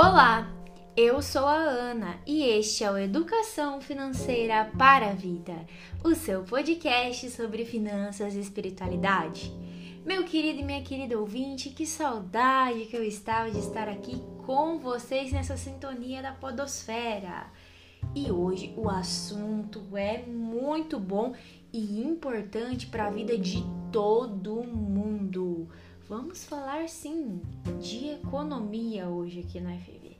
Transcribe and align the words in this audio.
Olá, 0.00 0.48
eu 0.96 1.20
sou 1.20 1.44
a 1.44 1.56
Ana 1.56 2.20
e 2.24 2.44
este 2.44 2.84
é 2.84 2.90
o 2.92 2.96
Educação 2.96 3.80
Financeira 3.80 4.70
para 4.78 5.10
a 5.10 5.12
Vida, 5.12 5.66
o 6.04 6.14
seu 6.14 6.44
podcast 6.44 7.28
sobre 7.30 7.64
finanças 7.64 8.36
e 8.36 8.38
espiritualidade. 8.38 9.52
Meu 10.06 10.22
querido 10.22 10.60
e 10.60 10.62
minha 10.62 10.84
querida 10.84 11.18
ouvinte, 11.18 11.70
que 11.70 11.84
saudade 11.84 12.84
que 12.84 12.96
eu 12.96 13.02
estava 13.02 13.50
de 13.50 13.58
estar 13.58 13.88
aqui 13.88 14.22
com 14.46 14.78
vocês 14.78 15.32
nessa 15.32 15.56
sintonia 15.56 16.22
da 16.22 16.30
Podosfera. 16.30 17.48
E 18.14 18.30
hoje 18.30 18.72
o 18.76 18.88
assunto 18.88 19.82
é 19.96 20.22
muito 20.22 21.00
bom 21.00 21.34
e 21.72 22.00
importante 22.00 22.86
para 22.86 23.08
a 23.08 23.10
vida 23.10 23.36
de 23.36 23.64
todo 23.90 24.62
mundo. 24.62 25.68
Vamos 26.08 26.42
falar 26.42 26.88
sim 26.88 27.42
de 27.82 28.12
economia 28.12 29.06
hoje 29.08 29.40
aqui 29.40 29.60
na 29.60 29.72
FV. 29.72 30.16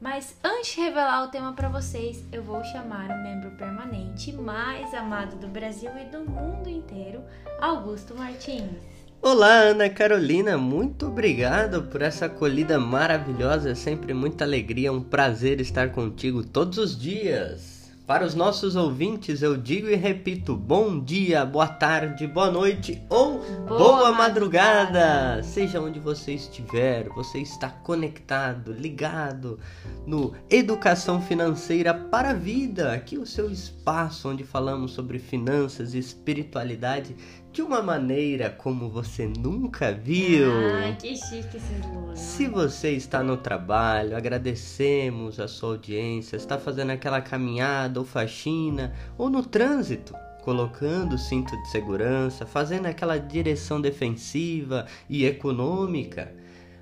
Mas 0.00 0.34
antes 0.42 0.74
de 0.74 0.80
revelar 0.80 1.24
o 1.24 1.30
tema 1.30 1.52
para 1.52 1.68
vocês, 1.68 2.24
eu 2.32 2.42
vou 2.42 2.64
chamar 2.64 3.08
o 3.10 3.22
membro 3.22 3.52
permanente 3.52 4.32
mais 4.32 4.92
amado 4.92 5.36
do 5.36 5.46
Brasil 5.46 5.92
e 5.96 6.06
do 6.06 6.28
mundo 6.28 6.68
inteiro, 6.68 7.22
Augusto 7.60 8.12
Martins. 8.16 8.82
Olá, 9.22 9.52
Ana 9.52 9.88
Carolina, 9.88 10.58
muito 10.58 11.06
obrigado 11.06 11.84
por 11.84 12.02
essa 12.02 12.26
acolhida 12.26 12.80
maravilhosa. 12.80 13.70
É 13.70 13.74
sempre 13.76 14.12
muita 14.12 14.42
alegria, 14.42 14.92
um 14.92 15.00
prazer 15.00 15.60
estar 15.60 15.92
contigo 15.92 16.42
todos 16.42 16.76
os 16.76 16.98
dias. 16.98 17.79
Para 18.10 18.26
os 18.26 18.34
nossos 18.34 18.74
ouvintes, 18.74 19.40
eu 19.40 19.56
digo 19.56 19.88
e 19.88 19.94
repito: 19.94 20.56
bom 20.56 20.98
dia, 20.98 21.46
boa 21.46 21.68
tarde, 21.68 22.26
boa 22.26 22.50
noite 22.50 23.00
ou 23.08 23.38
boa, 23.38 23.78
boa 23.78 24.12
madrugada. 24.12 24.98
madrugada. 24.98 25.42
Seja 25.44 25.80
onde 25.80 26.00
você 26.00 26.32
estiver, 26.32 27.08
você 27.10 27.38
está 27.38 27.70
conectado, 27.70 28.72
ligado 28.72 29.60
no 30.04 30.34
Educação 30.50 31.22
Financeira 31.22 31.94
para 31.94 32.30
a 32.30 32.34
Vida, 32.34 32.92
aqui 32.92 33.16
o 33.16 33.24
seu 33.24 33.48
espaço 33.48 34.28
onde 34.28 34.42
falamos 34.42 34.90
sobre 34.90 35.20
finanças 35.20 35.94
e 35.94 35.98
espiritualidade 36.00 37.14
de 37.52 37.62
uma 37.62 37.82
maneira 37.82 38.48
como 38.48 38.88
você 38.88 39.26
nunca 39.26 39.92
viu. 39.92 40.50
Ah, 40.52 40.92
que 40.92 41.16
chique 41.16 41.56
esse 41.56 41.74
slogan. 41.80 42.14
Se 42.14 42.46
você 42.46 42.92
está 42.92 43.22
no 43.22 43.36
trabalho, 43.36 44.16
agradecemos 44.16 45.40
a 45.40 45.48
sua 45.48 45.70
audiência, 45.70 46.36
está 46.36 46.58
fazendo 46.58 46.90
aquela 46.90 47.20
caminhada 47.20 47.98
ou 47.98 48.06
faxina 48.06 48.94
ou 49.18 49.28
no 49.28 49.42
trânsito, 49.42 50.14
colocando 50.42 51.14
o 51.14 51.18
cinto 51.18 51.56
de 51.60 51.68
segurança, 51.70 52.46
fazendo 52.46 52.86
aquela 52.86 53.18
direção 53.18 53.80
defensiva 53.80 54.86
e 55.08 55.24
econômica. 55.24 56.32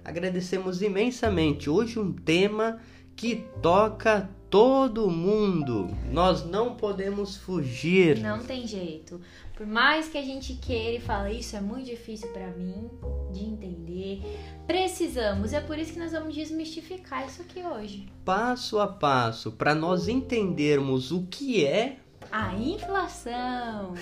Agradecemos 0.05 0.83
imensamente. 0.83 1.71
Hoje 1.71 1.99
um 1.99 2.13
tema 2.13 2.79
que 3.17 3.45
toca 3.61 4.29
todo 4.49 5.11
mundo. 5.11 5.95
Nós 6.11 6.45
não 6.45 6.75
podemos 6.75 7.37
fugir. 7.37 8.19
Não 8.19 8.39
tem 8.39 8.67
jeito. 8.67 9.21
Por 9.59 9.67
mais 9.67 10.09
que 10.09 10.17
a 10.17 10.23
gente 10.23 10.55
queira 10.55 10.99
e 10.99 11.01
fale 11.01 11.41
isso 11.41 11.57
é 11.57 11.61
muito 11.61 11.87
difícil 11.87 12.29
para 12.29 12.47
mim 12.53 12.89
de 13.33 13.45
entender, 13.45 14.23
precisamos. 14.69 15.53
É 15.53 15.61
por 15.61 15.77
isso 15.77 15.95
que 15.95 15.99
nós 15.99 16.13
vamos 16.13 16.33
desmistificar 16.33 17.27
isso 17.27 17.43
aqui 17.43 17.65
hoje. 17.67 18.07
Passo 18.25 18.79
a 18.79 18.87
passo 18.87 19.51
para 19.51 19.75
nós 19.75 20.07
entendermos 20.07 21.11
o 21.11 21.27
que 21.27 21.67
é 21.67 21.97
a 22.31 22.55
inflação 22.55 23.95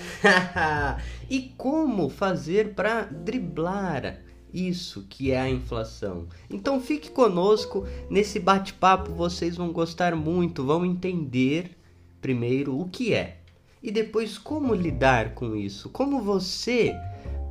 e 1.30 1.54
como 1.56 2.10
fazer 2.10 2.74
para 2.74 3.04
driblar 3.04 4.20
isso 4.52 5.06
que 5.08 5.30
é 5.30 5.40
a 5.40 5.48
inflação. 5.48 6.28
Então 6.50 6.78
fique 6.82 7.10
conosco 7.10 7.86
nesse 8.10 8.38
bate-papo, 8.38 9.10
vocês 9.12 9.56
vão 9.56 9.72
gostar 9.72 10.14
muito, 10.14 10.66
vão 10.66 10.84
entender 10.84 11.78
primeiro 12.20 12.78
o 12.78 12.86
que 12.90 13.14
é 13.14 13.38
e 13.86 13.92
depois 13.92 14.36
como 14.36 14.74
lidar 14.74 15.32
com 15.32 15.54
isso, 15.54 15.88
como 15.90 16.20
você 16.20 16.92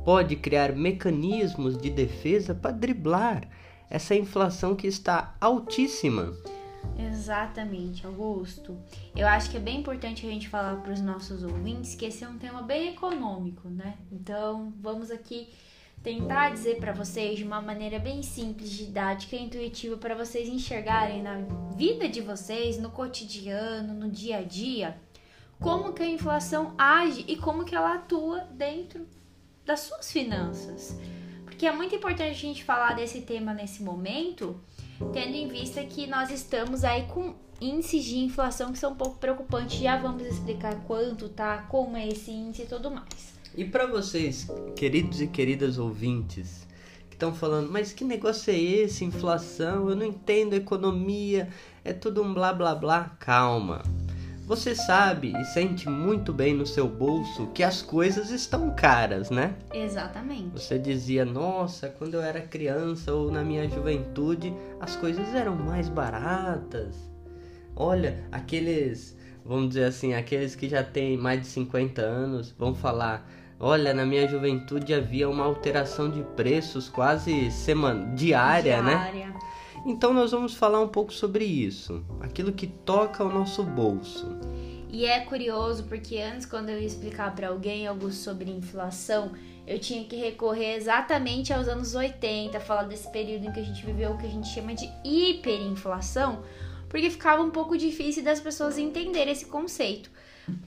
pode 0.04 0.36
criar 0.36 0.76
mecanismos 0.76 1.78
de 1.78 1.88
defesa 1.88 2.54
para 2.54 2.72
driblar 2.72 3.48
essa 3.88 4.14
inflação 4.14 4.76
que 4.76 4.86
está 4.86 5.34
altíssima. 5.40 6.34
Exatamente, 6.98 8.06
Augusto. 8.06 8.76
Eu 9.16 9.26
acho 9.26 9.50
que 9.50 9.56
é 9.56 9.60
bem 9.60 9.80
importante 9.80 10.26
a 10.26 10.30
gente 10.30 10.46
falar 10.46 10.76
para 10.82 10.92
os 10.92 11.00
nossos 11.00 11.42
ouvintes 11.42 11.94
que 11.94 12.04
esse 12.04 12.22
é 12.22 12.28
um 12.28 12.36
tema 12.36 12.60
bem 12.60 12.90
econômico, 12.90 13.70
né? 13.70 13.94
Então, 14.12 14.74
vamos 14.82 15.10
aqui 15.10 15.48
tentar 16.02 16.50
dizer 16.50 16.76
para 16.76 16.92
vocês 16.92 17.38
de 17.38 17.44
uma 17.44 17.62
maneira 17.62 17.98
bem 17.98 18.22
simples, 18.22 18.70
didática 18.70 19.34
e 19.34 19.42
intuitiva 19.42 19.96
para 19.96 20.14
vocês 20.14 20.48
enxergarem 20.48 21.22
na 21.22 21.38
vida 21.74 22.06
de 22.08 22.20
vocês, 22.20 22.78
no 22.78 22.90
cotidiano, 22.90 23.94
no 23.94 24.10
dia 24.10 24.36
a 24.36 24.42
dia, 24.42 24.96
como 25.60 25.92
que 25.92 26.02
a 26.02 26.08
inflação 26.08 26.74
age 26.76 27.24
e 27.26 27.36
como 27.36 27.64
que 27.64 27.74
ela 27.74 27.94
atua 27.94 28.40
dentro 28.52 29.06
das 29.64 29.80
suas 29.80 30.10
finanças. 30.10 30.96
Porque 31.44 31.66
é 31.66 31.72
muito 31.72 31.94
importante 31.94 32.30
a 32.30 32.34
gente 32.34 32.64
falar 32.64 32.94
desse 32.94 33.22
tema 33.22 33.54
nesse 33.54 33.82
momento, 33.82 34.60
tendo 35.12 35.34
em 35.34 35.48
vista 35.48 35.82
que 35.84 36.06
nós 36.06 36.30
estamos 36.30 36.84
aí 36.84 37.04
com 37.06 37.34
índices 37.60 38.04
de 38.04 38.18
inflação 38.18 38.72
que 38.72 38.78
são 38.78 38.92
um 38.92 38.96
pouco 38.96 39.18
preocupantes. 39.18 39.78
Já 39.78 39.96
vamos 39.96 40.26
explicar 40.26 40.74
quanto 40.84 41.28
tá, 41.28 41.58
como 41.68 41.96
é 41.96 42.06
esse 42.08 42.30
índice 42.30 42.62
e 42.62 42.66
tudo 42.66 42.90
mais. 42.90 43.34
E 43.56 43.64
para 43.64 43.86
vocês, 43.86 44.46
queridos 44.74 45.22
e 45.22 45.26
queridas 45.26 45.78
ouvintes, 45.78 46.66
que 47.08 47.14
estão 47.14 47.34
falando, 47.34 47.72
mas 47.72 47.90
que 47.90 48.04
negócio 48.04 48.52
é 48.52 48.58
esse? 48.58 49.04
Inflação, 49.04 49.88
eu 49.88 49.96
não 49.96 50.04
entendo 50.04 50.54
economia, 50.54 51.48
é 51.82 51.94
tudo 51.94 52.22
um 52.22 52.34
blá 52.34 52.52
blá 52.52 52.74
blá. 52.74 53.16
Calma. 53.18 53.82
Você 54.46 54.76
sabe 54.76 55.32
e 55.36 55.44
sente 55.44 55.88
muito 55.88 56.32
bem 56.32 56.54
no 56.54 56.64
seu 56.64 56.86
bolso 56.86 57.48
que 57.48 57.64
as 57.64 57.82
coisas 57.82 58.30
estão 58.30 58.70
caras, 58.76 59.28
né? 59.28 59.56
Exatamente. 59.74 60.50
Você 60.52 60.78
dizia, 60.78 61.24
nossa, 61.24 61.88
quando 61.88 62.14
eu 62.14 62.22
era 62.22 62.40
criança 62.40 63.12
ou 63.12 63.28
na 63.28 63.42
minha 63.42 63.68
juventude, 63.68 64.54
as 64.78 64.94
coisas 64.94 65.34
eram 65.34 65.56
mais 65.56 65.88
baratas. 65.88 66.94
Olha, 67.74 68.24
aqueles, 68.30 69.18
vamos 69.44 69.70
dizer 69.70 69.86
assim, 69.86 70.14
aqueles 70.14 70.54
que 70.54 70.68
já 70.68 70.84
têm 70.84 71.16
mais 71.16 71.40
de 71.40 71.48
50 71.48 72.00
anos 72.00 72.54
vão 72.56 72.72
falar: 72.72 73.28
Olha, 73.58 73.92
na 73.92 74.06
minha 74.06 74.28
juventude 74.28 74.94
havia 74.94 75.28
uma 75.28 75.44
alteração 75.44 76.08
de 76.08 76.22
preços 76.36 76.88
quase 76.88 77.50
semana, 77.50 78.14
diária, 78.14 78.80
né? 78.80 78.92
diária. 78.92 79.26
né? 79.26 79.34
Então 79.86 80.12
nós 80.12 80.32
vamos 80.32 80.52
falar 80.52 80.80
um 80.80 80.88
pouco 80.88 81.12
sobre 81.12 81.44
isso, 81.44 82.04
aquilo 82.20 82.52
que 82.52 82.66
toca 82.66 83.22
o 83.22 83.32
nosso 83.32 83.62
bolso. 83.62 84.26
E 84.90 85.04
é 85.06 85.20
curioso 85.20 85.84
porque 85.84 86.18
antes 86.18 86.44
quando 86.44 86.70
eu 86.70 86.80
ia 86.80 86.86
explicar 86.86 87.32
para 87.36 87.50
alguém 87.50 87.86
algo 87.86 88.10
sobre 88.10 88.50
inflação, 88.50 89.30
eu 89.64 89.78
tinha 89.78 90.02
que 90.02 90.16
recorrer 90.16 90.74
exatamente 90.74 91.52
aos 91.52 91.68
anos 91.68 91.94
80, 91.94 92.58
falar 92.58 92.82
desse 92.82 93.08
período 93.12 93.46
em 93.46 93.52
que 93.52 93.60
a 93.60 93.62
gente 93.62 93.86
viveu 93.86 94.10
o 94.10 94.18
que 94.18 94.26
a 94.26 94.30
gente 94.30 94.48
chama 94.48 94.74
de 94.74 94.90
hiperinflação, 95.04 96.42
porque 96.88 97.08
ficava 97.08 97.40
um 97.40 97.50
pouco 97.50 97.78
difícil 97.78 98.24
das 98.24 98.40
pessoas 98.40 98.78
entenderem 98.78 99.32
esse 99.32 99.46
conceito. 99.46 100.10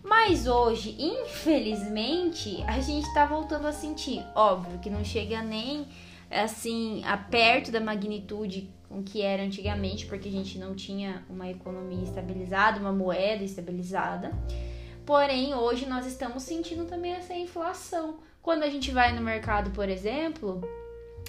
Mas 0.02 0.48
hoje, 0.48 0.96
infelizmente, 0.98 2.64
a 2.66 2.80
gente 2.80 3.06
está 3.06 3.26
voltando 3.26 3.68
a 3.68 3.74
sentir. 3.74 4.26
Óbvio 4.34 4.80
que 4.80 4.90
não 4.90 5.04
chega 5.04 5.42
nem 5.42 5.86
assim 6.32 7.02
a 7.04 7.18
perto 7.18 7.70
da 7.70 7.82
magnitude 7.82 8.70
com 8.90 9.04
que 9.04 9.22
era 9.22 9.44
antigamente, 9.44 10.08
porque 10.08 10.28
a 10.28 10.32
gente 10.32 10.58
não 10.58 10.76
tinha 10.76 11.24
uma 11.30 11.48
economia 11.48 12.04
estabilizada, 12.04 12.80
uma 12.80 12.92
moeda 12.92 13.44
estabilizada. 13.44 14.32
Porém, 15.06 15.54
hoje 15.54 15.86
nós 15.86 16.06
estamos 16.06 16.44
sentindo 16.44 16.86
também 16.86 17.14
essa 17.14 17.34
inflação. 17.34 18.18
Quando 18.42 18.64
a 18.64 18.70
gente 18.70 18.92
vai 18.92 19.16
no 19.16 19.22
mercado, 19.22 19.70
por 19.72 19.88
exemplo, 19.88 20.62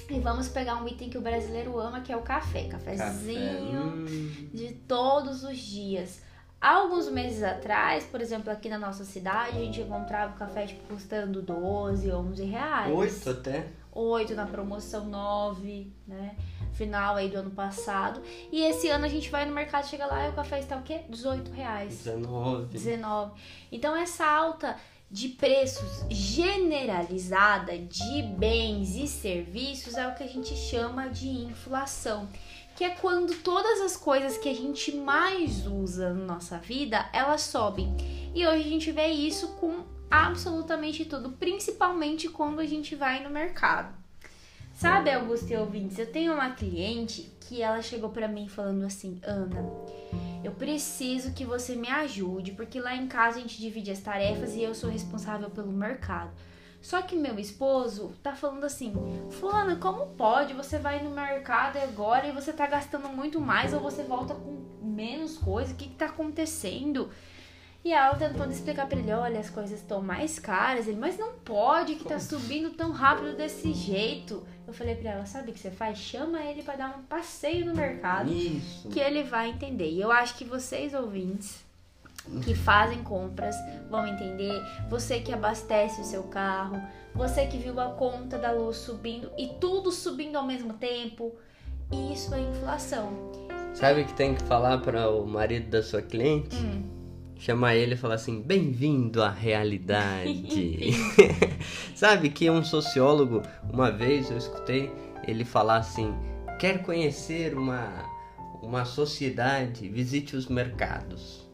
e 0.09 0.19
vamos 0.19 0.49
pegar 0.49 0.83
um 0.83 0.89
item 0.89 1.11
que 1.11 1.19
o 1.19 1.21
brasileiro 1.21 1.79
ama, 1.79 2.01
que 2.01 2.13
é 2.13 2.17
o 2.17 2.23
café. 2.23 2.65
Cafezinho 2.65 4.03
café. 4.03 4.13
Hum. 4.13 4.49
de 4.53 4.73
todos 4.89 5.45
os 5.45 5.59
dias. 5.59 6.23
Alguns 6.61 7.09
meses 7.09 7.43
atrás, 7.43 8.05
por 8.05 8.21
exemplo, 8.21 8.51
aqui 8.51 8.69
na 8.69 8.79
nossa 8.79 9.05
cidade, 9.05 9.57
a 9.57 9.61
gente 9.61 9.81
encontrava 9.81 10.35
o 10.35 10.39
café 10.39 10.67
tipo, 10.67 10.83
custando 10.89 11.41
12, 11.41 12.13
11 12.13 12.45
reais. 12.45 12.93
8 12.95 13.31
até. 13.31 13.67
8 13.93 14.35
na 14.35 14.47
promoção 14.47 15.07
9, 15.07 15.93
né? 16.07 16.37
Final 16.73 17.17
aí 17.17 17.29
do 17.29 17.39
ano 17.39 17.51
passado. 17.51 18.23
E 18.51 18.63
esse 18.63 18.89
ano 18.89 19.05
a 19.05 19.09
gente 19.09 19.31
vai 19.31 19.45
no 19.45 19.55
mercado, 19.55 19.87
chega 19.87 20.07
lá 20.07 20.27
e 20.27 20.31
o 20.31 20.33
café 20.33 20.59
está 20.59 20.77
o 20.77 20.83
quê? 20.83 21.03
18 21.09 21.51
reais. 21.51 22.05
19. 22.05 22.67
19. 22.67 23.33
Então 23.71 23.97
essa 23.97 24.27
alta 24.27 24.77
de 25.11 25.29
preços 25.29 26.05
generalizada 26.09 27.77
de 27.77 28.23
bens 28.23 28.95
e 28.95 29.09
serviços 29.09 29.97
é 29.97 30.07
o 30.07 30.15
que 30.15 30.23
a 30.23 30.29
gente 30.29 30.55
chama 30.55 31.09
de 31.09 31.29
inflação 31.29 32.29
que 32.81 32.85
é 32.85 32.91
quando 32.91 33.35
todas 33.43 33.79
as 33.83 33.95
coisas 33.95 34.39
que 34.39 34.49
a 34.49 34.55
gente 34.55 34.97
mais 34.97 35.67
usa 35.67 36.15
na 36.15 36.25
nossa 36.25 36.57
vida, 36.57 37.11
elas 37.13 37.43
sobem. 37.43 37.95
E 38.35 38.47
hoje 38.47 38.61
a 38.61 38.71
gente 38.71 38.91
vê 38.91 39.09
isso 39.09 39.49
com 39.57 39.85
absolutamente 40.11 41.05
tudo, 41.05 41.33
principalmente 41.33 42.27
quando 42.31 42.59
a 42.59 42.65
gente 42.65 42.95
vai 42.95 43.23
no 43.23 43.29
mercado. 43.29 44.00
Sabe, 44.81 45.11
Augusto 45.11 45.51
e 45.51 45.57
ouvintes, 45.59 45.99
eu 45.99 46.11
tenho 46.11 46.33
uma 46.33 46.53
cliente 46.53 47.31
que 47.39 47.61
ela 47.61 47.83
chegou 47.83 48.09
para 48.09 48.27
mim 48.27 48.49
falando 48.49 48.83
assim: 48.87 49.21
Ana, 49.23 49.63
eu 50.43 50.53
preciso 50.53 51.35
que 51.35 51.45
você 51.45 51.77
me 51.77 51.91
ajude, 51.91 52.53
porque 52.53 52.81
lá 52.81 52.97
em 52.97 53.07
casa 53.07 53.37
a 53.37 53.43
gente 53.43 53.61
divide 53.61 53.91
as 53.91 54.01
tarefas 54.01 54.55
e 54.55 54.63
eu 54.63 54.75
sou 54.75 54.89
responsável 54.89 55.51
pelo 55.51 55.71
mercado. 55.71 56.31
Só 56.81 57.03
que 57.03 57.15
meu 57.15 57.39
esposo 57.39 58.15
tá 58.23 58.35
falando 58.35 58.65
assim: 58.65 58.95
Fulana, 59.29 59.77
como 59.77 60.15
pode? 60.15 60.55
Você 60.55 60.79
vai 60.79 61.05
no 61.05 61.11
mercado 61.11 61.77
agora 61.77 62.27
e 62.27 62.33
você 62.33 62.51
tá 62.51 62.67
gastando 62.67 63.11
muito 63.11 63.39
mais 63.39 63.75
ou 63.75 63.81
você 63.81 64.03
volta 64.03 64.35
com 64.35 64.65
menos 64.83 65.37
coisa? 65.37 65.75
O 65.75 65.77
que, 65.77 65.89
que 65.89 65.95
tá 65.95 66.07
acontecendo? 66.07 67.11
E 67.83 67.93
ela 67.93 68.15
tentando 68.15 68.53
explicar 68.53 68.87
pra 68.87 68.99
ele: 68.99 69.13
olha, 69.13 69.41
as 69.41 69.49
coisas 69.49 69.79
estão 69.79 70.03
mais 70.03 70.39
caras. 70.39 70.87
Ele, 70.87 70.99
mas 70.99 71.17
não 71.17 71.33
pode 71.33 71.95
que 71.95 72.05
tá 72.05 72.19
subindo 72.19 72.71
tão 72.71 72.93
rápido 72.93 73.37
desse 73.37 73.73
jeito. 73.73 74.47
Eu 74.71 74.75
falei 74.75 74.95
pra 74.95 75.11
ela: 75.11 75.27
sabe 75.27 75.51
o 75.51 75.53
que 75.53 75.59
você 75.59 75.71
faz? 75.71 75.99
Chama 75.99 76.41
ele 76.45 76.63
para 76.63 76.77
dar 76.77 76.97
um 76.97 77.03
passeio 77.03 77.67
no 77.67 77.75
mercado. 77.75 78.33
Isso. 78.33 78.89
Que 78.89 79.01
ele 79.01 79.25
vai 79.25 79.51
entender. 79.51 79.91
E 79.91 80.01
eu 80.01 80.13
acho 80.13 80.37
que 80.37 80.45
vocês 80.45 80.95
ouvintes 80.95 81.65
que 82.45 82.55
fazem 82.55 83.03
compras 83.03 83.57
vão 83.91 84.07
entender, 84.07 84.63
você 84.89 85.21
que 85.21 85.33
abastece 85.33 86.03
o 86.03 86.05
seu 86.05 86.23
carro, 86.25 86.81
você 87.15 87.47
que 87.47 87.57
viu 87.57 87.81
a 87.81 87.95
conta 87.95 88.39
da 88.39 88.53
luz 88.53 88.77
subindo 88.77 89.31
e 89.37 89.49
tudo 89.59 89.91
subindo 89.91 90.37
ao 90.37 90.47
mesmo 90.47 90.75
tempo, 90.75 91.35
isso 92.13 92.33
é 92.33 92.41
inflação. 92.41 93.33
Sabe 93.75 94.03
o 94.03 94.07
que 94.07 94.15
tem 94.15 94.35
que 94.35 94.43
falar 94.45 94.79
para 94.79 95.11
o 95.11 95.27
marido 95.27 95.71
da 95.71 95.83
sua 95.83 96.03
cliente? 96.03 96.55
Hum. 96.55 97.00
Chamar 97.41 97.75
ele 97.75 97.95
e 97.95 97.97
falar 97.97 98.17
assim: 98.17 98.43
bem-vindo 98.43 99.23
à 99.23 99.31
realidade. 99.31 100.91
Sabe 101.97 102.29
que 102.29 102.51
um 102.51 102.63
sociólogo, 102.63 103.41
uma 103.73 103.91
vez 103.91 104.31
eu 104.31 104.37
escutei 104.37 104.93
ele 105.27 105.43
falar 105.43 105.79
assim: 105.79 106.15
quer 106.59 106.83
conhecer 106.83 107.57
uma, 107.57 108.05
uma 108.63 108.85
sociedade, 108.85 109.89
visite 109.89 110.37
os 110.37 110.49
mercados. 110.49 111.49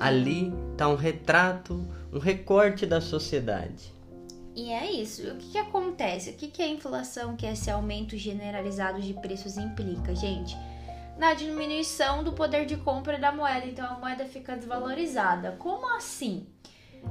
Ali 0.00 0.54
está 0.72 0.88
um 0.88 0.96
retrato, 0.96 1.86
um 2.10 2.18
recorte 2.18 2.86
da 2.86 3.02
sociedade. 3.02 3.92
E 4.56 4.72
é 4.72 4.90
isso. 4.90 5.22
O 5.30 5.36
que, 5.36 5.50
que 5.50 5.58
acontece? 5.58 6.30
O 6.30 6.32
que, 6.32 6.48
que 6.48 6.62
a 6.62 6.66
inflação, 6.66 7.36
que 7.36 7.44
é 7.44 7.52
esse 7.52 7.70
aumento 7.70 8.16
generalizado 8.16 9.02
de 9.02 9.12
preços 9.12 9.58
implica, 9.58 10.16
gente? 10.16 10.56
Na 11.18 11.34
diminuição 11.34 12.22
do 12.22 12.32
poder 12.32 12.64
de 12.64 12.76
compra 12.76 13.18
da 13.18 13.32
moeda, 13.32 13.66
então 13.66 13.84
a 13.84 13.98
moeda 13.98 14.24
fica 14.24 14.54
desvalorizada. 14.54 15.56
Como 15.58 15.92
assim? 15.96 16.46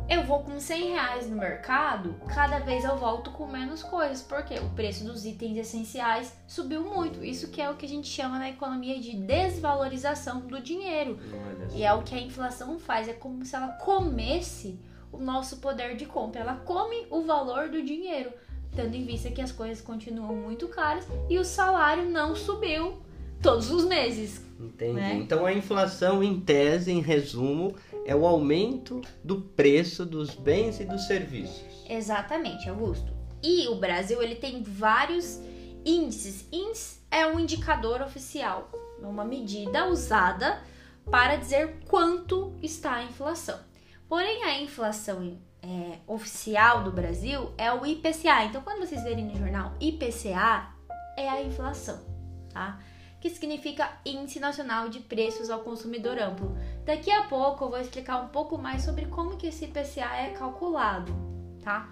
Eu 0.10 0.24
vou 0.24 0.44
com 0.44 0.62
100 0.62 0.92
reais 0.92 1.30
no 1.30 1.36
mercado, 1.36 2.16
cada 2.34 2.60
vez 2.60 2.86
eu 2.86 2.96
volto 2.96 3.32
com 3.32 3.46
menos 3.46 3.84
coisas, 3.84 4.22
porque 4.22 4.58
o 4.60 4.70
preço 4.70 5.04
dos 5.04 5.26
itens 5.26 5.58
essenciais 5.58 6.34
subiu 6.48 6.84
muito. 6.84 7.22
Isso 7.22 7.50
que 7.50 7.62
é 7.62 7.70
o 7.70 7.76
que 7.76 7.86
a 7.86 7.90
gente 7.90 8.08
chama 8.08 8.40
na 8.40 8.50
economia 8.50 8.98
de 8.98 9.14
desvalorização 9.18 10.40
do 10.40 10.62
dinheiro. 10.62 11.20
E 11.76 11.84
é 11.84 11.94
o 11.94 12.02
que 12.02 12.16
a 12.16 12.22
inflação 12.22 12.80
faz, 12.80 13.10
é 13.10 13.14
como 13.14 13.44
se 13.44 13.58
ela 13.58 13.74
comesse 13.74 14.80
o 15.12 15.18
nosso 15.18 15.58
poder 15.58 15.98
de 15.98 16.06
compra, 16.06 16.40
ela 16.40 16.56
come 16.56 17.08
o 17.10 17.24
valor 17.24 17.68
do 17.68 17.84
dinheiro, 17.84 18.32
tendo 18.74 18.96
em 18.96 19.04
vista 19.04 19.32
que 19.32 19.42
as 19.42 19.52
coisas 19.52 19.82
continuam 19.82 20.34
muito 20.34 20.70
caras 20.70 21.06
e 21.30 21.38
o 21.38 21.44
salário 21.44 22.10
não 22.10 22.34
subiu 22.36 23.06
todos 23.42 23.70
os 23.70 23.86
meses. 23.86 24.42
Entendi. 24.60 24.94
Né? 24.94 25.14
Então 25.16 25.46
a 25.46 25.54
inflação, 25.54 26.24
em 26.24 26.40
tese, 26.40 26.92
em 26.92 27.02
resumo, 27.02 27.76
é 28.06 28.16
o 28.16 28.26
aumento 28.26 29.02
do 29.24 29.42
preço 29.42 30.06
dos 30.06 30.34
bens 30.34 30.80
e 30.80 30.86
dos 30.86 31.06
serviços. 31.06 31.86
Exatamente, 31.90 32.70
Augusto. 32.70 33.14
E 33.44 33.68
o 33.68 33.76
Brasil 33.76 34.22
ele 34.22 34.36
tem 34.36 34.64
vários 34.64 35.40
índices. 35.86 36.48
Índice 36.52 37.00
é 37.12 37.26
um 37.26 37.40
indicador 37.40 38.02
oficial, 38.02 38.70
é 39.02 39.06
uma 39.06 39.24
medida 39.24 39.88
usada 39.88 40.62
para 41.10 41.36
dizer 41.36 41.80
quanto 41.88 42.54
está 42.62 42.96
a 42.96 43.04
inflação. 43.04 43.60
Porém, 44.10 44.44
a 44.44 44.62
inflação 44.62 45.38
é, 45.62 46.00
oficial 46.08 46.84
do 46.84 46.92
Brasil 46.92 47.52
é 47.58 47.72
o 47.72 47.86
IPCA. 47.86 48.46
Então, 48.46 48.62
quando 48.62 48.86
vocês 48.86 49.04
verem 49.04 49.26
no 49.26 49.38
jornal 49.38 49.74
IPCA, 49.80 50.70
é 51.18 51.28
a 51.30 51.42
inflação, 51.42 52.00
tá? 52.54 52.80
Que 53.20 53.30
significa 53.30 53.92
Índice 54.06 54.40
Nacional 54.40 54.90
de 54.90 55.00
Preços 55.00 55.50
ao 55.50 55.60
Consumidor 55.62 56.18
Amplo. 56.20 56.56
Daqui 56.86 57.10
a 57.12 57.24
pouco 57.24 57.66
eu 57.66 57.70
vou 57.70 57.80
explicar 57.80 58.22
um 58.24 58.28
pouco 58.28 58.58
mais 58.58 58.84
sobre 58.84 59.08
como 59.08 59.38
que 59.38 59.48
esse 59.48 59.66
IPCA 59.66 60.16
é 60.16 60.30
calculado, 60.38 61.14
tá? 61.64 61.90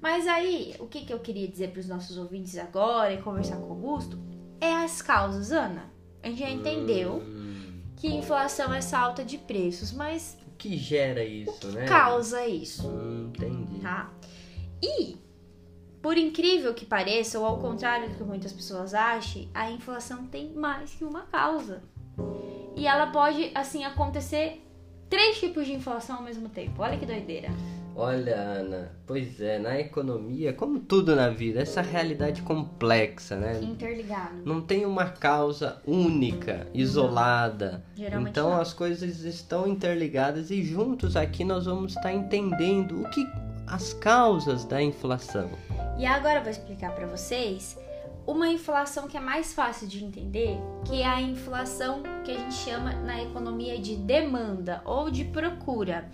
Mas 0.00 0.26
aí, 0.28 0.74
o 0.78 0.86
que, 0.86 1.04
que 1.06 1.12
eu 1.12 1.18
queria 1.18 1.48
dizer 1.48 1.70
para 1.70 1.80
os 1.80 1.88
nossos 1.88 2.18
ouvintes 2.18 2.56
agora 2.58 3.12
e 3.14 3.22
conversar 3.22 3.56
com 3.56 3.68
o 3.68 3.70
Augusto 3.72 4.18
é 4.60 4.70
as 4.72 5.00
causas, 5.00 5.50
Ana. 5.52 5.90
A 6.22 6.28
gente 6.28 6.40
já 6.40 6.50
entendeu 6.50 7.14
Hum, 7.14 7.80
que 7.96 8.08
inflação 8.08 8.72
é 8.74 8.78
essa 8.78 8.98
alta 8.98 9.24
de 9.24 9.38
preços, 9.38 9.92
mas 9.92 10.36
o 10.46 10.50
que 10.58 10.76
gera 10.76 11.24
isso, 11.24 11.50
o 11.50 11.58
que 11.58 11.66
né? 11.68 11.86
causa 11.86 12.46
isso, 12.46 12.86
Hum, 12.88 13.32
entendi. 13.34 13.80
tá? 13.80 14.10
E 14.82 15.16
por 16.02 16.16
incrível 16.16 16.74
que 16.74 16.84
pareça, 16.84 17.38
ou 17.38 17.44
ao 17.44 17.58
contrário 17.58 18.08
do 18.08 18.16
que 18.16 18.22
muitas 18.22 18.52
pessoas 18.52 18.94
achem, 18.94 19.50
a 19.54 19.70
inflação 19.70 20.26
tem 20.26 20.52
mais 20.52 20.94
que 20.94 21.04
uma 21.04 21.22
causa. 21.22 21.82
E 22.76 22.86
ela 22.86 23.06
pode, 23.06 23.50
assim, 23.54 23.84
acontecer 23.84 24.62
três 25.08 25.38
tipos 25.38 25.66
de 25.66 25.72
inflação 25.72 26.16
ao 26.16 26.22
mesmo 26.22 26.48
tempo. 26.48 26.82
Olha 26.82 26.98
que 26.98 27.06
doideira. 27.06 27.48
Olha, 27.98 28.36
Ana, 28.36 28.92
pois 29.06 29.40
é, 29.40 29.58
na 29.58 29.80
economia, 29.80 30.52
como 30.52 30.78
tudo 30.80 31.16
na 31.16 31.30
vida, 31.30 31.62
essa 31.62 31.80
realidade 31.80 32.42
complexa, 32.42 33.36
né? 33.36 33.58
Interligado. 33.62 34.42
Não 34.44 34.60
tem 34.60 34.84
uma 34.84 35.06
causa 35.06 35.80
única, 35.86 36.66
isolada. 36.74 37.82
Geralmente 37.96 38.32
então 38.32 38.50
não. 38.50 38.60
as 38.60 38.74
coisas 38.74 39.20
estão 39.24 39.66
interligadas 39.66 40.50
e 40.50 40.62
juntos 40.62 41.16
aqui 41.16 41.42
nós 41.42 41.64
vamos 41.64 41.96
estar 41.96 42.12
entendendo 42.12 43.00
o 43.00 43.08
que 43.08 43.26
as 43.66 43.92
causas 43.94 44.64
da 44.64 44.80
inflação. 44.80 45.50
E 45.98 46.06
agora 46.06 46.38
eu 46.38 46.42
vou 46.42 46.50
explicar 46.50 46.94
para 46.94 47.06
vocês 47.06 47.76
uma 48.26 48.48
inflação 48.48 49.06
que 49.06 49.16
é 49.16 49.20
mais 49.20 49.52
fácil 49.52 49.86
de 49.86 50.04
entender, 50.04 50.58
que 50.84 51.02
é 51.02 51.06
a 51.06 51.20
inflação 51.20 52.02
que 52.24 52.32
a 52.32 52.34
gente 52.34 52.54
chama 52.54 52.92
na 52.92 53.22
economia 53.22 53.78
de 53.78 53.96
demanda 53.96 54.82
ou 54.84 55.10
de 55.10 55.24
procura. 55.24 56.10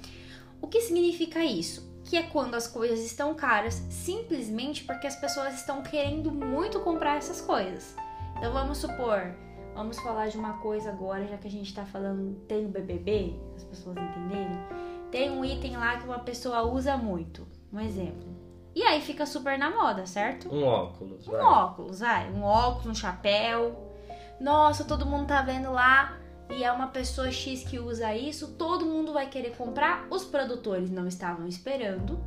O 0.61 0.67
que 0.67 0.81
significa 0.81 1.43
isso? 1.45 1.91
Que 2.05 2.17
é 2.17 2.23
quando 2.23 2.55
as 2.55 2.67
coisas 2.67 3.01
estão 3.01 3.35
caras 3.35 3.75
simplesmente 3.89 4.85
porque 4.85 5.07
as 5.07 5.17
pessoas 5.17 5.55
estão 5.55 5.83
querendo 5.83 6.31
muito 6.31 6.81
comprar 6.81 7.17
essas 7.17 7.41
coisas. 7.41 7.97
Então 8.37 8.53
vamos 8.53 8.79
supor, 8.79 9.35
vamos 9.75 9.99
falar 10.01 10.29
de 10.29 10.37
uma 10.37 10.59
coisa 10.59 10.91
agora, 10.91 11.27
já 11.27 11.39
que 11.39 11.49
a 11.49 11.51
gente 11.51 11.73
tá 11.73 11.85
falando, 11.87 12.35
tem 12.47 12.67
o 12.67 12.69
BBB, 12.69 13.35
as 13.57 13.65
pessoas 13.65 13.97
entenderem. 13.97 14.92
Tem 15.13 15.31
um 15.31 15.45
item 15.45 15.77
lá 15.77 15.99
que 15.99 16.05
uma 16.07 16.19
pessoa 16.19 16.63
usa 16.63 16.97
muito, 16.97 17.47
um 17.73 17.79
exemplo. 17.79 18.27
E 18.75 18.83
aí 18.83 19.01
fica 19.03 19.27
super 19.27 19.59
na 19.59 19.71
moda, 19.71 20.07
certo? 20.07 20.53
Um 20.53 20.65
óculos, 20.65 21.29
Um 21.29 21.33
vai. 21.33 21.41
óculos, 21.43 22.01
vai. 22.01 22.31
Um 22.33 22.43
óculos, 22.43 22.87
um 22.87 22.95
chapéu. 22.95 23.93
Nossa, 24.41 24.85
todo 24.85 25.05
mundo 25.07 25.27
tá 25.27 25.43
vendo 25.43 25.71
lá 25.71 26.19
e 26.51 26.65
é 26.65 26.73
uma 26.73 26.87
pessoa 26.89 27.31
X 27.31 27.63
que 27.63 27.79
usa 27.79 28.15
isso, 28.17 28.55
todo 28.55 28.87
mundo 28.87 29.13
vai 29.13 29.29
querer 29.29 29.55
comprar. 29.57 30.07
Os 30.11 30.25
produtores 30.25 30.91
não 30.91 31.07
estavam 31.07 31.47
esperando 31.47 32.19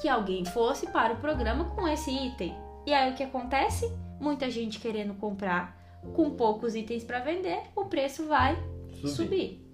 que 0.00 0.08
alguém 0.08 0.44
fosse 0.46 0.86
para 0.86 1.12
o 1.12 1.18
programa 1.18 1.66
com 1.76 1.86
esse 1.86 2.10
item. 2.10 2.54
E 2.86 2.92
aí 2.94 3.12
o 3.12 3.14
que 3.14 3.22
acontece? 3.22 3.90
Muita 4.18 4.50
gente 4.50 4.80
querendo 4.80 5.14
comprar 5.14 5.76
com 6.14 6.30
poucos 6.30 6.74
itens 6.74 7.04
para 7.04 7.18
vender, 7.18 7.60
o 7.74 7.84
preço 7.86 8.26
vai 8.26 8.56
Subir. 9.02 9.08
subir. 9.10 9.65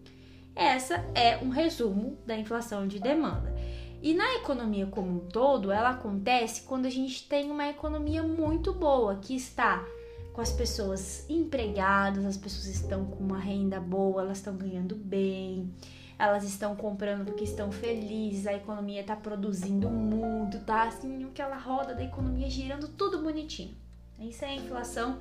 Essa 0.55 1.05
é 1.15 1.39
um 1.39 1.49
resumo 1.49 2.19
da 2.27 2.37
inflação 2.37 2.87
de 2.87 2.99
demanda. 2.99 3.55
E 4.03 4.15
na 4.15 4.35
economia 4.35 4.87
como 4.87 5.11
um 5.13 5.29
todo, 5.29 5.71
ela 5.71 5.91
acontece 5.91 6.63
quando 6.63 6.87
a 6.87 6.91
gente 6.91 7.29
tem 7.29 7.51
uma 7.51 7.69
economia 7.69 8.23
muito 8.23 8.73
boa, 8.73 9.17
que 9.17 9.35
está 9.35 9.87
com 10.33 10.41
as 10.41 10.51
pessoas 10.53 11.29
empregadas, 11.29 12.25
as 12.25 12.37
pessoas 12.37 12.67
estão 12.67 13.05
com 13.05 13.23
uma 13.23 13.39
renda 13.39 13.79
boa, 13.79 14.23
elas 14.23 14.39
estão 14.39 14.57
ganhando 14.57 14.97
bem, 14.97 15.73
elas 16.19 16.43
estão 16.43 16.75
comprando 16.75 17.25
porque 17.25 17.45
estão 17.45 17.71
felizes, 17.71 18.47
a 18.47 18.55
economia 18.55 19.03
está 19.03 19.15
produzindo 19.15 19.89
muito, 19.89 20.59
tá 20.61 20.85
assim, 20.85 21.25
aquela 21.25 21.57
roda 21.57 21.95
da 21.95 22.03
economia 22.03 22.51
girando 22.51 22.89
tudo 22.89 23.23
bonitinho. 23.23 23.77
Isso 24.19 24.45
é 24.45 24.49
a 24.49 24.55
inflação 24.55 25.19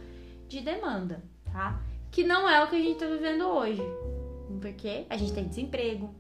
de 0.48 0.62
demanda, 0.62 1.24
tá? 1.52 1.80
Que 2.10 2.24
não 2.24 2.50
é 2.50 2.64
o 2.64 2.68
que 2.68 2.76
a 2.76 2.80
gente 2.80 2.94
está 2.94 3.08
vivendo 3.08 3.48
hoje. 3.48 3.82
Porque 4.62 5.06
a 5.10 5.18
gente 5.18 5.34
tem 5.34 5.48
desemprego, 5.48 6.14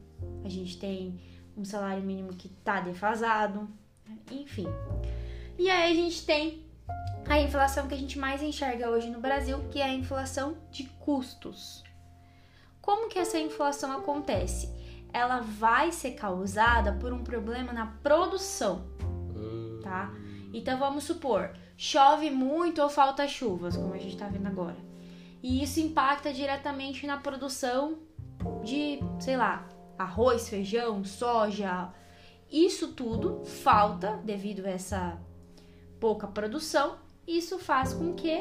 a 0.43 0.49
gente 0.49 0.77
tem 0.79 1.21
um 1.55 1.63
salário 1.63 2.03
mínimo 2.03 2.33
que 2.33 2.49
tá 2.49 2.81
defasado, 2.81 3.69
enfim. 4.31 4.67
E 5.57 5.69
aí 5.69 5.91
a 5.91 5.95
gente 5.95 6.25
tem 6.25 6.65
a 7.29 7.39
inflação 7.39 7.87
que 7.87 7.93
a 7.93 7.97
gente 7.97 8.17
mais 8.17 8.41
enxerga 8.41 8.89
hoje 8.89 9.09
no 9.09 9.19
Brasil, 9.19 9.59
que 9.69 9.79
é 9.79 9.85
a 9.85 9.93
inflação 9.93 10.57
de 10.71 10.85
custos. 10.99 11.83
Como 12.81 13.09
que 13.09 13.19
essa 13.19 13.37
inflação 13.37 13.91
acontece? 13.91 14.69
Ela 15.13 15.39
vai 15.39 15.91
ser 15.91 16.11
causada 16.11 16.93
por 16.93 17.13
um 17.13 17.23
problema 17.23 17.71
na 17.71 17.85
produção, 18.01 18.87
tá? 19.83 20.11
Então 20.53 20.79
vamos 20.79 21.03
supor, 21.03 21.51
chove 21.77 22.31
muito 22.31 22.81
ou 22.81 22.89
falta 22.89 23.27
chuvas, 23.27 23.77
como 23.77 23.93
a 23.93 23.97
gente 23.97 24.13
está 24.13 24.27
vendo 24.27 24.47
agora. 24.47 24.77
E 25.43 25.63
isso 25.63 25.79
impacta 25.79 26.33
diretamente 26.33 27.05
na 27.05 27.17
produção 27.17 27.99
de, 28.63 28.99
sei 29.19 29.37
lá, 29.37 29.67
arroz, 29.97 30.49
feijão, 30.49 31.03
soja. 31.03 31.89
Isso 32.51 32.89
tudo 32.93 33.45
falta 33.45 34.17
devido 34.23 34.65
a 34.65 34.69
essa 34.69 35.17
pouca 35.99 36.27
produção. 36.27 36.97
Isso 37.27 37.57
faz 37.59 37.93
com 37.93 38.13
que 38.13 38.39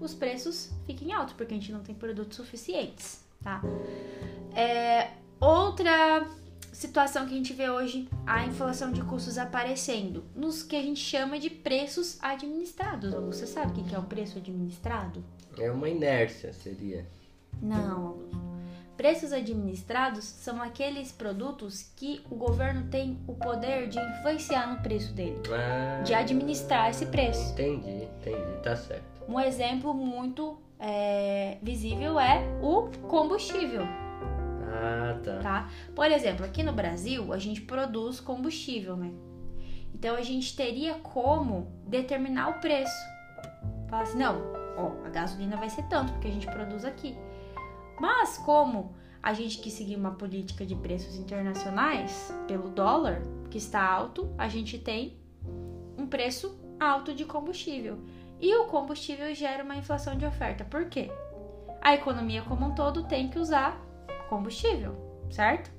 os 0.00 0.14
preços 0.14 0.72
fiquem 0.86 1.12
altos, 1.12 1.34
porque 1.34 1.54
a 1.54 1.56
gente 1.56 1.70
não 1.70 1.80
tem 1.80 1.94
produtos 1.94 2.36
suficientes, 2.36 3.24
tá? 3.42 3.62
É, 4.54 5.10
outra 5.40 6.26
situação 6.72 7.26
que 7.26 7.34
a 7.34 7.36
gente 7.36 7.52
vê 7.52 7.70
hoje, 7.70 8.08
a 8.26 8.46
inflação 8.46 8.90
de 8.90 9.02
custos 9.02 9.38
aparecendo 9.38 10.24
nos 10.34 10.62
que 10.62 10.74
a 10.74 10.82
gente 10.82 11.00
chama 11.00 11.38
de 11.38 11.50
preços 11.50 12.18
administrados. 12.20 13.12
Você 13.12 13.46
sabe 13.46 13.80
o 13.80 13.84
que 13.84 13.94
é 13.94 13.98
o 13.98 14.02
preço 14.02 14.38
administrado? 14.38 15.22
É 15.58 15.70
uma 15.70 15.88
inércia, 15.88 16.52
seria. 16.52 17.06
Não. 17.60 18.51
Preços 18.96 19.32
administrados 19.32 20.24
são 20.24 20.62
aqueles 20.62 21.10
produtos 21.10 21.82
que 21.96 22.22
o 22.30 22.34
governo 22.36 22.88
tem 22.88 23.18
o 23.26 23.34
poder 23.34 23.88
de 23.88 23.98
influenciar 23.98 24.66
no 24.72 24.82
preço 24.82 25.12
dele, 25.14 25.40
Ah, 25.50 26.02
de 26.02 26.14
administrar 26.14 26.90
esse 26.90 27.06
preço. 27.06 27.52
Entendi, 27.52 28.04
entendi, 28.04 28.62
tá 28.62 28.76
certo. 28.76 29.02
Um 29.26 29.40
exemplo 29.40 29.94
muito 29.94 30.58
é, 30.78 31.56
visível 31.62 32.20
é 32.20 32.44
o 32.60 32.90
combustível, 33.08 33.82
Ah, 33.82 35.18
tá. 35.24 35.38
tá? 35.40 35.68
Por 35.94 36.10
exemplo, 36.10 36.44
aqui 36.44 36.62
no 36.62 36.72
Brasil 36.72 37.32
a 37.32 37.38
gente 37.38 37.60
produz 37.62 38.20
combustível, 38.20 38.96
né? 38.96 39.10
Então 39.94 40.16
a 40.16 40.22
gente 40.22 40.54
teria 40.54 40.94
como 40.94 41.72
determinar 41.86 42.48
o 42.50 42.54
preço. 42.60 42.94
Falar 43.88 44.02
assim, 44.02 44.18
não, 44.18 44.42
ó, 44.76 45.06
a 45.06 45.10
gasolina 45.10 45.56
vai 45.56 45.68
ser 45.70 45.82
tanto 45.84 46.12
porque 46.12 46.28
a 46.28 46.32
gente 46.32 46.46
produz 46.46 46.84
aqui. 46.84 47.16
Mas 48.02 48.36
como 48.36 48.96
a 49.22 49.32
gente 49.32 49.58
quis 49.58 49.74
seguir 49.74 49.94
uma 49.94 50.16
política 50.16 50.66
de 50.66 50.74
preços 50.74 51.14
internacionais 51.14 52.34
pelo 52.48 52.68
dólar, 52.68 53.22
que 53.48 53.58
está 53.58 53.80
alto, 53.80 54.34
a 54.36 54.48
gente 54.48 54.76
tem 54.76 55.20
um 55.96 56.04
preço 56.08 56.60
alto 56.80 57.14
de 57.14 57.24
combustível. 57.24 58.00
E 58.40 58.52
o 58.56 58.64
combustível 58.64 59.32
gera 59.36 59.62
uma 59.62 59.76
inflação 59.76 60.18
de 60.18 60.26
oferta. 60.26 60.64
Por 60.64 60.86
quê? 60.86 61.12
A 61.80 61.94
economia 61.94 62.42
como 62.42 62.66
um 62.66 62.74
todo 62.74 63.04
tem 63.04 63.28
que 63.28 63.38
usar 63.38 63.80
combustível, 64.28 64.96
certo? 65.30 65.70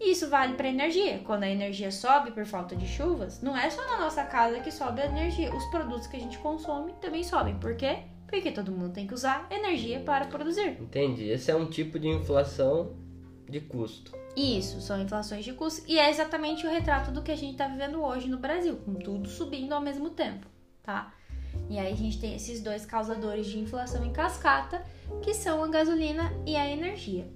Isso 0.00 0.30
vale 0.30 0.54
para 0.54 0.68
energia. 0.68 1.18
Quando 1.18 1.42
a 1.42 1.50
energia 1.50 1.92
sobe 1.92 2.30
por 2.30 2.46
falta 2.46 2.74
de 2.74 2.86
chuvas, 2.88 3.42
não 3.42 3.54
é 3.54 3.68
só 3.68 3.86
na 3.86 4.00
nossa 4.00 4.24
casa 4.24 4.60
que 4.60 4.72
sobe 4.72 5.02
a 5.02 5.06
energia. 5.06 5.54
Os 5.54 5.66
produtos 5.66 6.06
que 6.06 6.16
a 6.16 6.20
gente 6.20 6.38
consome 6.38 6.94
também 6.94 7.22
sobem. 7.22 7.58
Por 7.58 7.76
quê? 7.76 8.04
Porque 8.30 8.52
todo 8.52 8.70
mundo 8.70 8.92
tem 8.92 9.08
que 9.08 9.14
usar 9.14 9.48
energia 9.50 9.98
para 10.00 10.26
produzir. 10.26 10.80
Entendi. 10.80 11.28
Esse 11.28 11.50
é 11.50 11.56
um 11.56 11.66
tipo 11.66 11.98
de 11.98 12.06
inflação 12.08 12.92
de 13.48 13.60
custo. 13.60 14.16
Isso, 14.36 14.80
são 14.80 15.02
inflações 15.02 15.44
de 15.44 15.52
custos. 15.52 15.84
E 15.88 15.98
é 15.98 16.08
exatamente 16.08 16.64
o 16.64 16.70
retrato 16.70 17.10
do 17.10 17.22
que 17.22 17.32
a 17.32 17.36
gente 17.36 17.52
está 17.52 17.66
vivendo 17.66 18.00
hoje 18.02 18.28
no 18.28 18.38
Brasil, 18.38 18.76
com 18.76 18.94
tudo 18.94 19.28
subindo 19.28 19.72
ao 19.72 19.80
mesmo 19.80 20.10
tempo, 20.10 20.46
tá? 20.82 21.12
E 21.68 21.76
aí 21.76 21.92
a 21.92 21.96
gente 21.96 22.20
tem 22.20 22.36
esses 22.36 22.62
dois 22.62 22.86
causadores 22.86 23.46
de 23.46 23.58
inflação 23.58 24.04
em 24.04 24.12
cascata, 24.12 24.84
que 25.22 25.34
são 25.34 25.64
a 25.64 25.68
gasolina 25.68 26.32
e 26.46 26.54
a 26.54 26.70
energia. 26.70 27.28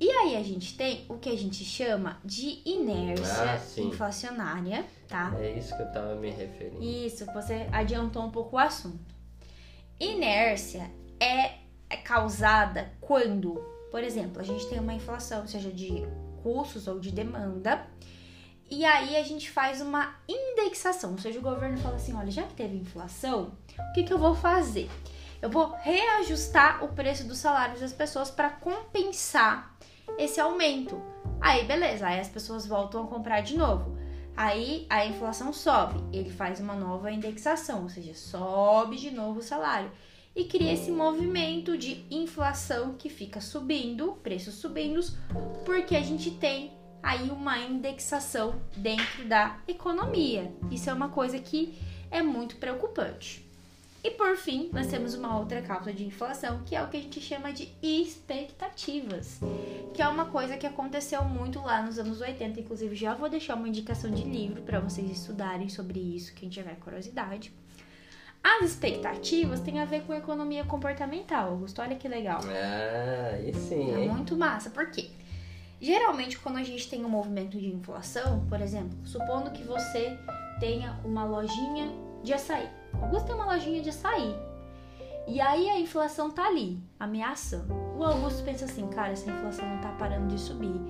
E 0.00 0.10
aí 0.10 0.36
a 0.36 0.42
gente 0.42 0.76
tem 0.76 1.04
o 1.08 1.18
que 1.18 1.28
a 1.28 1.36
gente 1.36 1.62
chama 1.64 2.18
de 2.24 2.60
inércia 2.64 3.52
Ah, 3.52 3.80
inflacionária, 3.80 4.84
tá? 5.06 5.32
É 5.38 5.58
isso 5.58 5.76
que 5.76 5.82
eu 5.82 5.92
tava 5.92 6.14
me 6.16 6.30
referindo. 6.30 6.82
Isso, 6.82 7.26
você 7.26 7.68
adiantou 7.70 8.22
um 8.24 8.30
pouco 8.30 8.56
o 8.56 8.58
assunto. 8.58 9.11
Inércia 10.02 10.90
é 11.20 11.62
é 11.92 11.96
causada 11.98 12.90
quando, 13.02 13.54
por 13.90 14.02
exemplo, 14.02 14.40
a 14.40 14.44
gente 14.44 14.66
tem 14.66 14.80
uma 14.80 14.94
inflação, 14.94 15.46
seja 15.46 15.70
de 15.70 16.02
custos 16.42 16.88
ou 16.88 16.98
de 16.98 17.12
demanda, 17.12 17.86
e 18.70 18.82
aí 18.86 19.14
a 19.16 19.22
gente 19.22 19.50
faz 19.50 19.82
uma 19.82 20.16
indexação, 20.26 21.12
ou 21.12 21.18
seja, 21.18 21.38
o 21.38 21.42
governo 21.42 21.76
fala 21.76 21.96
assim, 21.96 22.14
olha, 22.14 22.30
já 22.30 22.44
que 22.44 22.54
teve 22.54 22.74
inflação, 22.78 23.52
o 23.78 23.92
que, 23.92 24.04
que 24.04 24.12
eu 24.12 24.18
vou 24.18 24.34
fazer? 24.34 24.90
Eu 25.42 25.50
vou 25.50 25.74
reajustar 25.82 26.82
o 26.82 26.88
preço 26.88 27.24
dos 27.24 27.36
salários 27.36 27.80
das 27.80 27.92
pessoas 27.92 28.30
para 28.30 28.48
compensar 28.48 29.76
esse 30.16 30.40
aumento. 30.40 30.98
Aí, 31.38 31.64
beleza, 31.64 32.06
aí 32.06 32.18
as 32.18 32.28
pessoas 32.28 32.66
voltam 32.66 33.04
a 33.04 33.06
comprar 33.06 33.42
de 33.42 33.58
novo. 33.58 33.98
Aí 34.36 34.86
a 34.88 35.04
inflação 35.04 35.52
sobe, 35.52 36.02
ele 36.12 36.30
faz 36.30 36.58
uma 36.58 36.74
nova 36.74 37.10
indexação, 37.10 37.82
ou 37.82 37.88
seja, 37.88 38.14
sobe 38.14 38.96
de 38.96 39.10
novo 39.10 39.40
o 39.40 39.42
salário 39.42 39.90
e 40.34 40.44
cria 40.44 40.72
esse 40.72 40.90
movimento 40.90 41.76
de 41.76 42.06
inflação 42.10 42.94
que 42.94 43.10
fica 43.10 43.40
subindo, 43.40 44.12
preços 44.22 44.54
subindo, 44.54 45.00
porque 45.64 45.94
a 45.94 46.00
gente 46.00 46.30
tem 46.30 46.72
aí 47.02 47.30
uma 47.30 47.58
indexação 47.58 48.54
dentro 48.76 49.28
da 49.28 49.58
economia. 49.68 50.50
Isso 50.70 50.88
é 50.88 50.92
uma 50.92 51.08
coisa 51.08 51.38
que 51.38 51.78
é 52.10 52.22
muito 52.22 52.56
preocupante. 52.56 53.51
E 54.04 54.10
por 54.10 54.36
fim, 54.36 54.68
nós 54.72 54.88
temos 54.88 55.14
uma 55.14 55.38
outra 55.38 55.62
causa 55.62 55.92
de 55.92 56.04
inflação, 56.04 56.62
que 56.66 56.74
é 56.74 56.82
o 56.82 56.88
que 56.88 56.96
a 56.96 57.00
gente 57.00 57.20
chama 57.20 57.52
de 57.52 57.72
expectativas, 57.80 59.38
que 59.94 60.02
é 60.02 60.08
uma 60.08 60.24
coisa 60.24 60.56
que 60.56 60.66
aconteceu 60.66 61.24
muito 61.24 61.60
lá 61.60 61.82
nos 61.82 62.00
anos 62.00 62.20
80, 62.20 62.58
inclusive 62.58 62.96
já 62.96 63.14
vou 63.14 63.28
deixar 63.28 63.54
uma 63.54 63.68
indicação 63.68 64.10
de 64.10 64.24
livro 64.24 64.62
para 64.62 64.80
vocês 64.80 65.08
estudarem 65.08 65.68
sobre 65.68 66.00
isso, 66.00 66.34
quem 66.34 66.48
tiver 66.48 66.74
curiosidade. 66.80 67.52
As 68.42 68.70
expectativas 68.70 69.60
têm 69.60 69.78
a 69.78 69.84
ver 69.84 70.02
com 70.02 70.12
economia 70.12 70.64
comportamental, 70.64 71.50
Augusto, 71.50 71.80
olha 71.80 71.94
que 71.94 72.08
legal. 72.08 72.40
Ah, 72.44 73.34
aí 73.34 73.54
sim, 73.54 73.92
É 73.92 74.08
muito 74.08 74.36
massa. 74.36 74.68
Por 74.68 74.90
quê? 74.90 75.10
Geralmente, 75.80 76.38
quando 76.40 76.56
a 76.58 76.64
gente 76.64 76.88
tem 76.88 77.04
um 77.04 77.08
movimento 77.08 77.56
de 77.56 77.68
inflação, 77.68 78.44
por 78.48 78.60
exemplo, 78.60 78.98
supondo 79.04 79.52
que 79.52 79.62
você 79.62 80.18
tenha 80.58 80.98
uma 81.04 81.24
lojinha 81.24 81.88
de 82.24 82.32
açaí. 82.32 82.81
Augusto 83.00 83.26
tem 83.26 83.34
uma 83.34 83.46
lojinha 83.46 83.82
de 83.82 83.90
açaí. 83.90 84.34
E 85.26 85.40
aí 85.40 85.68
a 85.68 85.78
inflação 85.78 86.30
tá 86.30 86.46
ali, 86.46 86.78
ameaçando. 86.98 87.72
O 87.96 88.02
Augusto 88.02 88.42
pensa 88.42 88.64
assim, 88.64 88.88
cara, 88.88 89.12
essa 89.12 89.30
inflação 89.30 89.68
não 89.68 89.80
tá 89.80 89.92
parando 89.92 90.28
de 90.28 90.40
subir. 90.40 90.80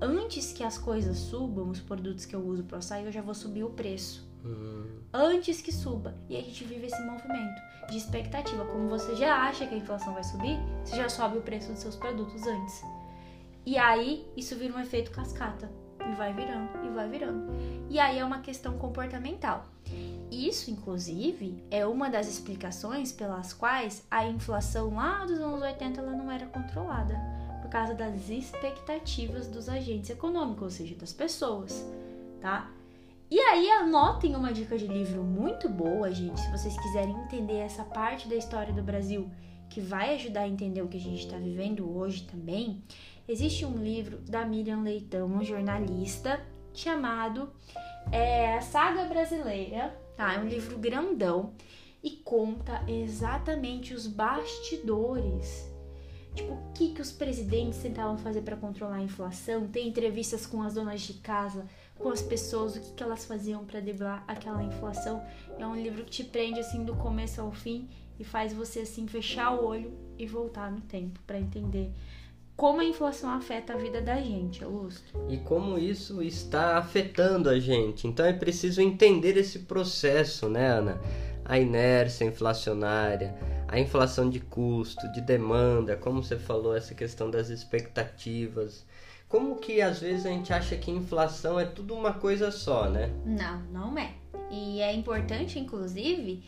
Antes 0.00 0.52
que 0.52 0.62
as 0.62 0.78
coisas 0.78 1.16
subam, 1.16 1.70
os 1.70 1.80
produtos 1.80 2.24
que 2.24 2.36
eu 2.36 2.40
uso 2.40 2.62
pro 2.64 2.78
açaí, 2.78 3.04
eu 3.04 3.12
já 3.12 3.22
vou 3.22 3.34
subir 3.34 3.64
o 3.64 3.70
preço 3.70 4.28
Hum, 4.44 4.86
antes 5.12 5.60
que 5.60 5.72
suba. 5.72 6.14
E 6.28 6.36
a 6.36 6.40
gente 6.40 6.64
vive 6.64 6.86
esse 6.86 7.02
movimento 7.02 7.60
de 7.90 7.96
expectativa. 7.96 8.64
Como 8.64 8.88
você 8.88 9.16
já 9.16 9.34
acha 9.34 9.66
que 9.66 9.74
a 9.74 9.78
inflação 9.78 10.14
vai 10.14 10.24
subir, 10.24 10.58
você 10.84 10.96
já 10.96 11.08
sobe 11.08 11.38
o 11.38 11.42
preço 11.42 11.72
dos 11.72 11.80
seus 11.80 11.96
produtos 11.96 12.46
antes. 12.46 12.82
E 13.66 13.76
aí 13.76 14.26
isso 14.36 14.54
vira 14.56 14.74
um 14.74 14.80
efeito 14.80 15.10
cascata. 15.10 15.70
E 16.00 16.14
vai 16.14 16.32
virando, 16.32 16.86
e 16.86 16.90
vai 16.90 17.08
virando. 17.08 17.52
E 17.90 17.98
aí 17.98 18.18
é 18.18 18.24
uma 18.24 18.40
questão 18.40 18.78
comportamental. 18.78 19.66
Isso, 20.30 20.70
inclusive, 20.70 21.62
é 21.70 21.86
uma 21.86 22.10
das 22.10 22.28
explicações 22.28 23.12
pelas 23.12 23.52
quais 23.52 24.04
a 24.10 24.26
inflação 24.26 24.94
lá 24.94 25.24
dos 25.24 25.38
anos 25.38 25.62
80 25.62 26.00
ela 26.00 26.12
não 26.12 26.30
era 26.30 26.46
controlada. 26.46 27.18
Por 27.62 27.70
causa 27.70 27.94
das 27.94 28.28
expectativas 28.28 29.48
dos 29.48 29.68
agentes 29.68 30.10
econômicos, 30.10 30.62
ou 30.62 30.70
seja, 30.70 30.94
das 30.94 31.12
pessoas, 31.12 31.84
tá? 32.40 32.70
E 33.30 33.38
aí 33.38 33.70
anotem 33.70 34.34
uma 34.34 34.52
dica 34.52 34.78
de 34.78 34.86
livro 34.86 35.22
muito 35.22 35.68
boa, 35.68 36.10
gente, 36.10 36.40
se 36.40 36.50
vocês 36.50 36.78
quiserem 36.80 37.14
entender 37.24 37.58
essa 37.58 37.84
parte 37.84 38.26
da 38.26 38.34
história 38.34 38.72
do 38.72 38.82
Brasil 38.82 39.30
que 39.68 39.80
vai 39.80 40.14
ajudar 40.14 40.42
a 40.42 40.48
entender 40.48 40.80
o 40.80 40.88
que 40.88 40.96
a 40.96 41.00
gente 41.00 41.24
está 41.24 41.36
vivendo 41.36 41.94
hoje 41.94 42.22
também. 42.22 42.82
Existe 43.28 43.66
um 43.66 43.76
livro 43.76 44.18
da 44.18 44.46
Miriam 44.46 44.80
Leitão, 44.80 45.26
uma 45.26 45.44
jornalista, 45.44 46.40
chamado 46.72 47.52
é, 48.10 48.56
A 48.56 48.60
Saga 48.62 49.04
Brasileira, 49.04 49.94
tá? 50.18 50.34
É 50.34 50.38
um 50.40 50.48
livro 50.48 50.76
grandão 50.76 51.54
e 52.02 52.10
conta 52.10 52.82
exatamente 52.88 53.94
os 53.94 54.08
bastidores. 54.08 55.72
Tipo, 56.34 56.54
o 56.54 56.72
que, 56.74 56.92
que 56.92 57.00
os 57.00 57.12
presidentes 57.12 57.78
tentavam 57.78 58.18
fazer 58.18 58.42
para 58.42 58.56
controlar 58.56 58.96
a 58.96 59.02
inflação? 59.02 59.68
Tem 59.68 59.88
entrevistas 59.88 60.44
com 60.44 60.60
as 60.60 60.74
donas 60.74 61.02
de 61.02 61.14
casa, 61.14 61.64
com 61.96 62.10
as 62.10 62.20
pessoas, 62.20 62.76
o 62.76 62.80
que, 62.80 62.92
que 62.92 63.02
elas 63.02 63.24
faziam 63.24 63.64
para 63.64 63.80
driblar 63.80 64.24
aquela 64.26 64.62
inflação. 64.62 65.24
É 65.56 65.66
um 65.66 65.76
livro 65.76 66.04
que 66.04 66.10
te 66.10 66.24
prende 66.24 66.58
assim 66.58 66.84
do 66.84 66.96
começo 66.96 67.40
ao 67.40 67.52
fim 67.52 67.88
e 68.18 68.24
faz 68.24 68.52
você 68.52 68.80
assim 68.80 69.06
fechar 69.06 69.52
o 69.52 69.64
olho 69.64 69.96
e 70.18 70.26
voltar 70.26 70.70
no 70.70 70.80
tempo 70.80 71.20
para 71.26 71.38
entender 71.38 71.92
como 72.58 72.80
a 72.80 72.84
inflação 72.84 73.30
afeta 73.30 73.74
a 73.74 73.76
vida 73.76 74.02
da 74.02 74.20
gente, 74.20 74.64
Augusto. 74.64 75.16
E 75.28 75.36
como 75.36 75.78
isso 75.78 76.20
está 76.20 76.76
afetando 76.76 77.48
a 77.48 77.60
gente. 77.60 78.08
Então 78.08 78.26
é 78.26 78.32
preciso 78.32 78.82
entender 78.82 79.36
esse 79.36 79.60
processo, 79.60 80.48
né, 80.48 80.66
Ana? 80.66 81.00
A 81.44 81.56
inércia 81.56 82.24
inflacionária, 82.24 83.32
a 83.68 83.78
inflação 83.78 84.28
de 84.28 84.40
custo, 84.40 85.10
de 85.12 85.20
demanda, 85.20 85.96
como 85.96 86.20
você 86.20 86.36
falou, 86.36 86.76
essa 86.76 86.96
questão 86.96 87.30
das 87.30 87.48
expectativas. 87.48 88.84
Como 89.28 89.54
que 89.60 89.80
às 89.80 90.00
vezes 90.00 90.26
a 90.26 90.30
gente 90.30 90.52
acha 90.52 90.76
que 90.76 90.90
inflação 90.90 91.60
é 91.60 91.64
tudo 91.64 91.94
uma 91.94 92.14
coisa 92.14 92.50
só, 92.50 92.90
né? 92.90 93.12
Não, 93.24 93.60
não 93.70 93.96
é. 93.96 94.14
E 94.50 94.80
é 94.80 94.92
importante, 94.92 95.60
inclusive, 95.60 96.42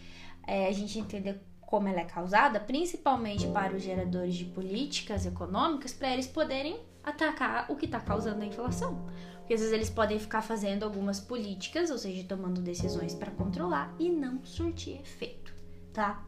é, 0.44 0.66
a 0.66 0.72
gente 0.72 0.98
entender 0.98 1.40
como 1.70 1.86
ela 1.86 2.00
é 2.00 2.04
causada, 2.04 2.58
principalmente 2.58 3.46
para 3.46 3.76
os 3.76 3.82
geradores 3.82 4.34
de 4.34 4.44
políticas 4.44 5.24
econômicas, 5.24 5.92
para 5.92 6.12
eles 6.12 6.26
poderem 6.26 6.80
atacar 7.04 7.70
o 7.70 7.76
que 7.76 7.86
está 7.86 8.00
causando 8.00 8.42
a 8.42 8.46
inflação. 8.46 9.06
Porque 9.38 9.54
às 9.54 9.60
vezes 9.60 9.72
eles 9.72 9.88
podem 9.88 10.18
ficar 10.18 10.42
fazendo 10.42 10.82
algumas 10.82 11.20
políticas, 11.20 11.88
ou 11.90 11.96
seja, 11.96 12.24
tomando 12.24 12.60
decisões 12.60 13.14
para 13.14 13.30
controlar 13.30 13.94
e 14.00 14.08
não 14.08 14.44
surtir 14.44 15.00
efeito, 15.00 15.54
tá? 15.92 16.24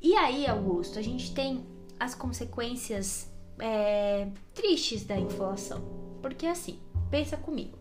E 0.00 0.14
aí, 0.14 0.46
Augusto, 0.46 0.98
a 0.98 1.02
gente 1.02 1.34
tem 1.34 1.66
as 1.98 2.14
consequências 2.14 3.32
é, 3.58 4.28
tristes 4.54 5.04
da 5.04 5.18
inflação. 5.18 5.82
Porque 6.20 6.46
assim, 6.46 6.78
pensa 7.10 7.36
comigo. 7.36 7.78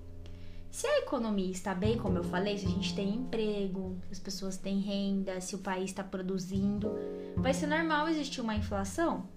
Se 0.78 0.86
a 0.86 1.00
economia 1.00 1.50
está 1.50 1.74
bem, 1.74 1.98
como 1.98 2.20
eu 2.20 2.24
falei, 2.24 2.56
se 2.56 2.68
a 2.68 2.70
gente 2.70 2.94
tem 2.94 3.16
emprego, 3.16 3.98
as 4.12 4.20
pessoas 4.20 4.58
têm 4.58 4.80
renda, 4.80 5.42
se 5.42 5.56
o 5.56 5.58
país 5.58 5.86
está 5.86 6.04
produzindo, 6.04 6.92
vai 7.36 7.52
ser 7.52 7.66
normal 7.66 8.08
existir 8.08 8.42
uma 8.42 8.54
inflação 8.54 9.28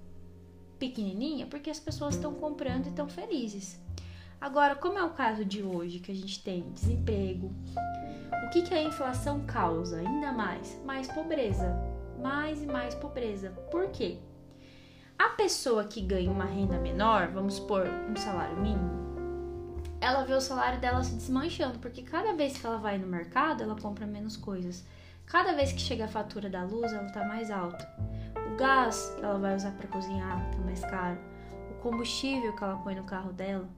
pequenininha 0.79 1.47
porque 1.47 1.71
as 1.71 1.81
pessoas 1.81 2.15
estão 2.15 2.35
comprando 2.35 2.85
e 2.85 2.89
estão 2.91 3.09
felizes. 3.09 3.81
Agora, 4.39 4.75
como 4.75 4.99
é 4.99 5.03
o 5.03 5.15
caso 5.15 5.43
de 5.43 5.63
hoje, 5.63 6.01
que 6.01 6.13
a 6.13 6.15
gente 6.15 6.45
tem 6.45 6.71
desemprego, 6.73 7.51
o 8.45 8.51
que, 8.51 8.61
que 8.61 8.75
a 8.75 8.83
inflação 8.83 9.47
causa? 9.47 9.97
Ainda 9.97 10.33
mais? 10.33 10.79
Mais 10.85 11.09
pobreza. 11.09 11.75
Mais 12.21 12.63
e 12.63 12.67
mais 12.67 12.95
pobreza. 12.95 13.49
Por 13.71 13.89
quê? 13.89 14.19
A 15.19 15.31
pessoa 15.31 15.85
que 15.85 16.03
ganha 16.03 16.31
uma 16.31 16.45
renda 16.45 16.79
menor, 16.79 17.29
vamos 17.29 17.55
supor 17.55 17.87
um 18.11 18.15
salário 18.15 18.61
mínimo, 18.61 19.10
ela 20.01 20.25
vê 20.25 20.33
o 20.33 20.41
salário 20.41 20.81
dela 20.81 21.05
se 21.05 21.15
desmanchando, 21.15 21.79
porque 21.79 22.03
cada 22.03 22.33
vez 22.33 22.57
que 22.57 22.67
ela 22.67 22.79
vai 22.79 22.97
no 22.97 23.07
mercado, 23.07 23.63
ela 23.63 23.77
compra 23.77 24.07
menos 24.07 24.37
coisas. 24.37 24.85
Cada 25.27 25.53
vez 25.53 25.73
que 25.73 25.81
chega 25.81 26.07
a 26.07 26.09
fatura 26.09 26.49
da 26.49 26.65
luz, 26.65 26.93
ela 26.93 27.11
tá 27.11 27.25
mais 27.25 27.51
alta. 27.51 27.87
O 28.53 28.57
gás 28.57 29.15
que 29.17 29.25
ela 29.25 29.39
vai 29.39 29.55
usar 29.55 29.73
para 29.73 29.87
cozinhar 29.89 30.51
tá 30.51 30.59
mais 30.59 30.81
caro. 30.81 31.19
O 31.71 31.75
combustível 31.83 32.57
que 32.57 32.65
ela 32.65 32.79
põe 32.79 32.95
no 32.95 33.05
carro 33.05 33.33
dela. 33.33 33.69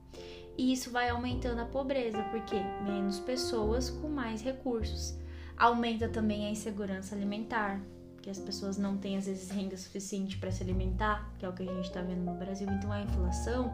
E 0.57 0.71
isso 0.71 0.91
vai 0.91 1.09
aumentando 1.09 1.59
a 1.59 1.65
pobreza, 1.65 2.23
porque 2.31 2.55
menos 2.83 3.19
pessoas 3.19 3.89
com 3.89 4.07
mais 4.07 4.41
recursos. 4.41 5.17
Aumenta 5.57 6.07
também 6.07 6.47
a 6.47 6.49
insegurança 6.49 7.15
alimentar, 7.15 7.79
que 8.21 8.29
as 8.29 8.39
pessoas 8.39 8.77
não 8.77 8.97
têm 8.97 9.17
às 9.17 9.25
vezes 9.25 9.51
renda 9.51 9.75
suficiente 9.75 10.37
para 10.37 10.51
se 10.51 10.63
alimentar, 10.63 11.29
que 11.37 11.45
é 11.45 11.49
o 11.49 11.53
que 11.53 11.63
a 11.63 11.65
gente 11.65 11.85
está 11.85 12.01
vendo 12.01 12.23
no 12.23 12.33
Brasil. 12.35 12.67
Então 12.69 12.91
a 12.91 13.01
inflação 13.01 13.73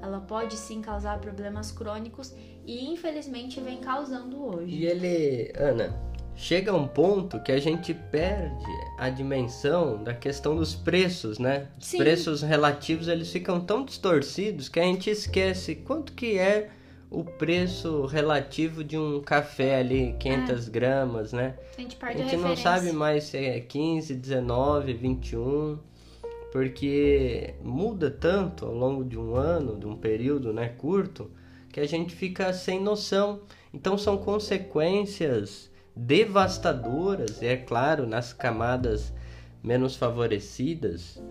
ela 0.00 0.20
pode 0.20 0.56
sim 0.56 0.80
causar 0.80 1.18
problemas 1.20 1.72
crônicos 1.72 2.34
e 2.64 2.86
infelizmente 2.86 3.60
vem 3.60 3.78
causando 3.78 4.42
hoje. 4.44 4.74
E 4.74 4.86
ele, 4.86 5.52
Ana, 5.56 5.94
chega 6.34 6.74
um 6.74 6.86
ponto 6.86 7.40
que 7.40 7.50
a 7.50 7.58
gente 7.58 7.94
perde 7.94 8.64
a 8.98 9.08
dimensão 9.08 10.02
da 10.02 10.12
questão 10.14 10.56
dos 10.56 10.74
preços, 10.74 11.38
né? 11.38 11.68
Os 11.78 11.86
sim. 11.86 11.98
preços 11.98 12.42
relativos 12.42 13.08
eles 13.08 13.30
ficam 13.30 13.60
tão 13.60 13.84
distorcidos 13.84 14.68
que 14.68 14.78
a 14.78 14.84
gente 14.84 15.08
esquece 15.08 15.76
quanto 15.76 16.12
que 16.12 16.38
é 16.38 16.70
o 17.08 17.24
preço 17.24 18.04
relativo 18.04 18.82
de 18.82 18.98
um 18.98 19.20
café 19.20 19.78
ali, 19.78 20.16
500 20.18 20.66
é. 20.66 20.70
gramas, 20.70 21.32
né? 21.32 21.54
A 21.76 21.80
gente, 21.80 21.96
perde 21.96 22.22
a 22.22 22.24
gente 22.24 22.34
a 22.34 22.48
não 22.48 22.56
sabe 22.56 22.92
mais 22.92 23.24
se 23.24 23.38
é 23.38 23.60
15, 23.60 24.14
19, 24.14 24.92
21 24.92 25.78
porque 26.56 27.52
muda 27.62 28.10
tanto 28.10 28.64
ao 28.64 28.74
longo 28.74 29.04
de 29.04 29.18
um 29.18 29.36
ano, 29.36 29.78
de 29.78 29.86
um 29.86 29.94
período 29.94 30.54
né, 30.54 30.70
curto, 30.70 31.30
que 31.70 31.78
a 31.78 31.86
gente 31.86 32.14
fica 32.14 32.50
sem 32.54 32.82
noção. 32.82 33.42
Então 33.74 33.98
são 33.98 34.16
consequências 34.16 35.70
devastadoras, 35.94 37.42
e 37.42 37.46
é 37.46 37.58
claro, 37.58 38.06
nas 38.06 38.32
camadas 38.32 39.12
menos 39.62 39.96
favorecidas, 39.96 41.22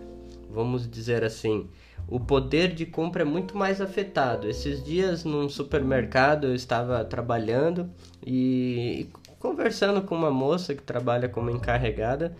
vamos 0.48 0.88
dizer 0.88 1.24
assim, 1.24 1.68
o 2.06 2.20
poder 2.20 2.72
de 2.72 2.86
compra 2.86 3.22
é 3.22 3.24
muito 3.24 3.56
mais 3.56 3.80
afetado. 3.80 4.48
Esses 4.48 4.80
dias 4.84 5.24
num 5.24 5.48
supermercado 5.48 6.46
eu 6.46 6.54
estava 6.54 7.04
trabalhando 7.04 7.90
e 8.24 9.08
conversando 9.40 10.02
com 10.02 10.14
uma 10.14 10.30
moça 10.30 10.72
que 10.72 10.84
trabalha 10.84 11.28
como 11.28 11.50
encarregada 11.50 12.36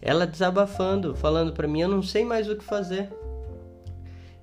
ela 0.00 0.26
desabafando, 0.26 1.14
falando 1.14 1.52
para 1.52 1.68
mim: 1.68 1.80
eu 1.82 1.88
não 1.88 2.02
sei 2.02 2.24
mais 2.24 2.48
o 2.48 2.56
que 2.56 2.64
fazer. 2.64 3.10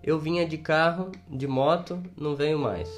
Eu 0.03 0.19
vinha 0.19 0.47
de 0.47 0.57
carro, 0.57 1.11
de 1.29 1.47
moto, 1.47 2.01
não 2.15 2.35
venho 2.35 2.59
mais. 2.59 2.89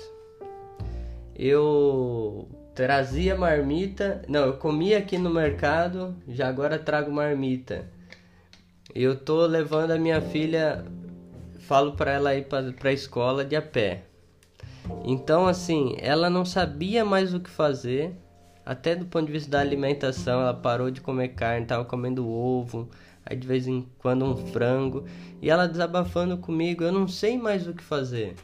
Eu 1.35 2.47
trazia 2.75 3.35
marmita, 3.35 4.21
não, 4.27 4.45
eu 4.45 4.57
comia 4.57 4.99
aqui 4.99 5.17
no 5.17 5.29
mercado, 5.29 6.15
já 6.27 6.47
agora 6.47 6.77
trago 6.77 7.11
marmita. 7.11 7.89
Eu 8.93 9.15
tô 9.15 9.45
levando 9.45 9.91
a 9.91 9.97
minha 9.97 10.21
filha, 10.21 10.85
falo 11.59 11.93
para 11.93 12.11
ela 12.11 12.35
ir 12.35 12.45
para 12.45 12.91
escola 12.91 13.43
de 13.43 13.55
a 13.55 13.61
pé. 13.61 14.03
Então 15.03 15.47
assim, 15.47 15.95
ela 15.99 16.29
não 16.29 16.45
sabia 16.45 17.05
mais 17.05 17.33
o 17.33 17.39
que 17.39 17.49
fazer 17.49 18.15
até 18.69 18.95
do 18.95 19.03
ponto 19.03 19.25
de 19.25 19.31
vista 19.31 19.49
da 19.49 19.61
alimentação, 19.61 20.41
ela 20.41 20.53
parou 20.53 20.91
de 20.91 21.01
comer 21.01 21.29
carne, 21.29 21.65
tava 21.65 21.83
comendo 21.83 22.29
ovo, 22.29 22.87
aí 23.25 23.35
de 23.35 23.47
vez 23.47 23.67
em 23.67 23.87
quando 23.97 24.23
um 24.23 24.37
frango, 24.37 25.05
e 25.41 25.49
ela 25.49 25.67
desabafando 25.67 26.37
comigo, 26.37 26.83
eu 26.83 26.91
não 26.91 27.07
sei 27.07 27.35
mais 27.35 27.67
o 27.67 27.73
que 27.73 27.81
fazer. 27.81 28.35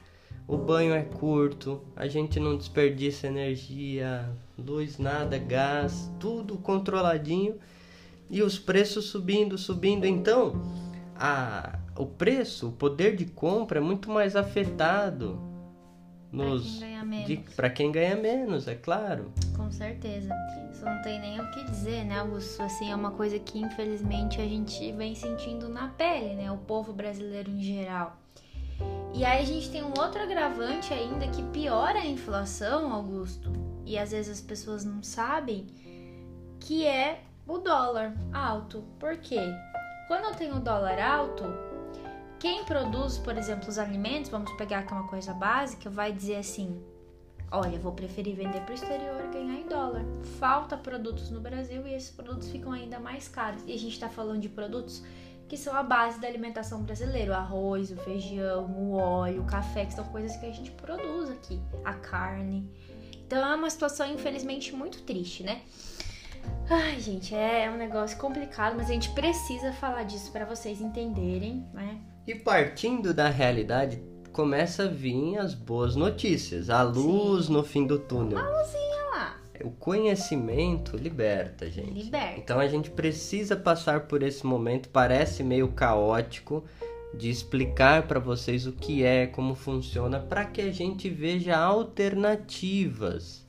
O 0.47 0.57
banho 0.57 0.95
é 0.95 1.03
curto, 1.03 1.79
a 1.95 2.07
gente 2.07 2.39
não 2.39 2.57
desperdiça 2.57 3.27
energia, 3.27 4.27
luz 4.57 4.97
nada, 4.97 5.37
gás, 5.37 6.11
tudo 6.19 6.57
controladinho 6.57 7.59
e 8.27 8.41
os 8.41 8.57
preços 8.57 9.05
subindo, 9.05 9.59
subindo. 9.59 10.05
Então, 10.05 10.59
a, 11.15 11.77
o 11.95 12.07
preço, 12.07 12.69
o 12.69 12.71
poder 12.71 13.15
de 13.15 13.25
compra 13.25 13.77
é 13.77 13.81
muito 13.81 14.09
mais 14.09 14.35
afetado 14.35 15.39
nos 16.35 16.79
para 17.55 17.69
quem, 17.69 17.91
quem 17.91 17.91
ganha 17.91 18.15
menos, 18.15 18.67
é 18.67 18.75
claro. 18.75 19.31
Com 19.55 19.71
certeza. 19.71 20.33
Isso 20.71 20.83
não 20.83 21.01
tem 21.01 21.19
nem 21.19 21.39
o 21.39 21.51
que 21.51 21.63
dizer, 21.63 22.03
né, 22.03 22.19
Augusto? 22.19 22.61
Assim, 22.61 22.91
é 22.91 22.95
uma 22.95 23.11
coisa 23.11 23.39
que 23.39 23.59
infelizmente 23.59 24.41
a 24.41 24.45
gente 24.45 24.91
vem 24.91 25.15
sentindo 25.15 25.69
na 25.69 25.87
pele, 25.89 26.35
né? 26.35 26.51
O 26.51 26.57
povo 26.57 26.91
brasileiro 26.93 27.49
em 27.49 27.61
geral. 27.61 28.17
E 29.13 29.23
aí 29.23 29.41
a 29.41 29.45
gente 29.45 29.71
tem 29.71 29.81
um 29.81 29.93
outro 29.97 30.21
agravante 30.21 30.93
ainda 30.93 31.27
que 31.27 31.41
piora 31.43 31.99
a 31.99 32.05
inflação, 32.05 32.91
Augusto. 32.91 33.51
E 33.85 33.97
às 33.97 34.11
vezes 34.11 34.39
as 34.39 34.41
pessoas 34.41 34.83
não 34.83 35.01
sabem, 35.01 35.67
que 36.59 36.85
é 36.85 37.21
o 37.47 37.59
dólar 37.59 38.13
alto. 38.33 38.83
Por 38.99 39.15
quê? 39.17 39.39
Quando 40.07 40.25
eu 40.25 40.35
tenho 40.35 40.55
o 40.55 40.59
dólar 40.59 40.99
alto, 40.99 41.43
quem 42.39 42.65
produz, 42.65 43.17
por 43.17 43.37
exemplo, 43.37 43.69
os 43.69 43.77
alimentos, 43.77 44.29
vamos 44.29 44.51
pegar 44.53 44.79
aqui 44.79 44.93
uma 44.93 45.07
coisa 45.07 45.33
básica, 45.33 45.89
vai 45.89 46.11
dizer 46.11 46.37
assim: 46.37 46.81
olha, 47.51 47.79
vou 47.79 47.91
preferir 47.91 48.35
vender 48.35 48.61
para 48.61 48.71
o 48.71 48.75
exterior 48.75 49.23
e 49.25 49.33
ganhar 49.33 49.59
em 49.59 49.67
dólar. 49.67 50.03
Falta 50.39 50.77
produtos 50.77 51.29
no 51.29 51.39
Brasil 51.39 51.85
e 51.87 51.93
esses 51.93 52.11
produtos 52.11 52.49
ficam 52.49 52.71
ainda 52.71 52.99
mais 52.99 53.27
caros. 53.27 53.63
E 53.65 53.73
a 53.73 53.77
gente 53.77 53.93
está 53.93 54.09
falando 54.09 54.41
de 54.41 54.49
produtos 54.49 55.03
que 55.47 55.57
são 55.57 55.75
a 55.75 55.83
base 55.83 56.19
da 56.19 56.27
alimentação 56.27 56.81
brasileira: 56.83 57.31
o 57.31 57.35
arroz, 57.35 57.91
o 57.91 57.97
feijão, 57.97 58.65
o 58.65 58.93
óleo, 58.93 59.41
o 59.41 59.45
café, 59.45 59.85
que 59.85 59.93
são 59.93 60.05
coisas 60.05 60.35
que 60.37 60.45
a 60.45 60.51
gente 60.51 60.71
produz 60.71 61.29
aqui, 61.29 61.61
a 61.83 61.93
carne. 61.93 62.69
Então 63.25 63.39
é 63.39 63.55
uma 63.55 63.69
situação, 63.69 64.07
infelizmente, 64.07 64.75
muito 64.75 65.01
triste, 65.01 65.43
né? 65.43 65.61
Ai, 66.69 66.99
gente, 66.99 67.33
é 67.33 67.69
um 67.71 67.77
negócio 67.77 68.17
complicado, 68.17 68.75
mas 68.75 68.89
a 68.89 68.93
gente 68.93 69.09
precisa 69.11 69.71
falar 69.73 70.03
disso 70.03 70.31
para 70.31 70.45
vocês 70.45 70.79
entenderem, 70.79 71.67
né? 71.73 71.99
E 72.27 72.33
partindo 72.33 73.13
da 73.13 73.29
realidade, 73.29 74.01
começa 74.33 74.83
a 74.83 74.87
vir 74.87 75.37
as 75.37 75.53
boas 75.53 75.95
notícias, 75.95 76.71
a 76.71 76.81
luz 76.81 77.45
Sim. 77.45 77.53
no 77.53 77.63
fim 77.63 77.85
do 77.85 77.99
túnel. 77.99 78.39
A 78.39 78.61
luzinha 78.61 79.05
lá. 79.11 79.37
O 79.63 79.69
conhecimento 79.69 80.97
liberta, 80.97 81.69
gente. 81.69 82.03
Liberta. 82.03 82.39
Então 82.39 82.59
a 82.59 82.67
gente 82.67 82.89
precisa 82.89 83.55
passar 83.55 84.07
por 84.07 84.23
esse 84.23 84.43
momento, 84.45 84.89
parece 84.89 85.43
meio 85.43 85.67
caótico, 85.67 86.63
de 87.13 87.29
explicar 87.29 88.07
para 88.07 88.19
vocês 88.19 88.65
o 88.65 88.73
que 88.73 89.03
é, 89.03 89.27
como 89.27 89.53
funciona, 89.53 90.19
para 90.19 90.45
que 90.45 90.61
a 90.61 90.71
gente 90.71 91.09
veja 91.09 91.55
alternativas 91.55 93.45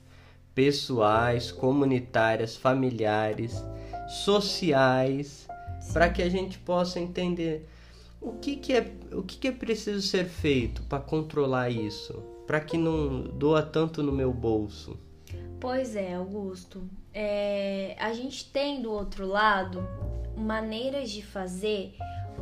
pessoais, 0.53 1.51
comunitárias, 1.51 2.55
familiares, 2.55 3.63
sociais, 4.07 5.47
para 5.91 6.09
que 6.09 6.21
a 6.21 6.29
gente 6.29 6.57
possa 6.59 6.99
entender 6.99 7.67
o 8.19 8.33
que, 8.33 8.55
que, 8.55 8.73
é, 8.73 8.95
o 9.11 9.23
que, 9.23 9.37
que 9.37 9.47
é 9.47 9.51
preciso 9.51 10.01
ser 10.01 10.25
feito 10.25 10.81
para 10.83 10.99
controlar 10.99 11.69
isso? 11.69 12.13
Para 12.45 12.59
que 12.59 12.77
não 12.77 13.23
doa 13.23 13.61
tanto 13.61 14.01
no 14.01 14.11
meu 14.11 14.33
bolso? 14.33 14.97
Pois 15.59 15.95
é, 15.95 16.15
Augusto. 16.15 16.87
É, 17.13 17.95
a 17.99 18.13
gente 18.13 18.51
tem 18.51 18.81
do 18.81 18.91
outro 18.91 19.25
lado 19.25 19.83
maneiras 20.35 21.09
de 21.09 21.23
fazer 21.23 21.95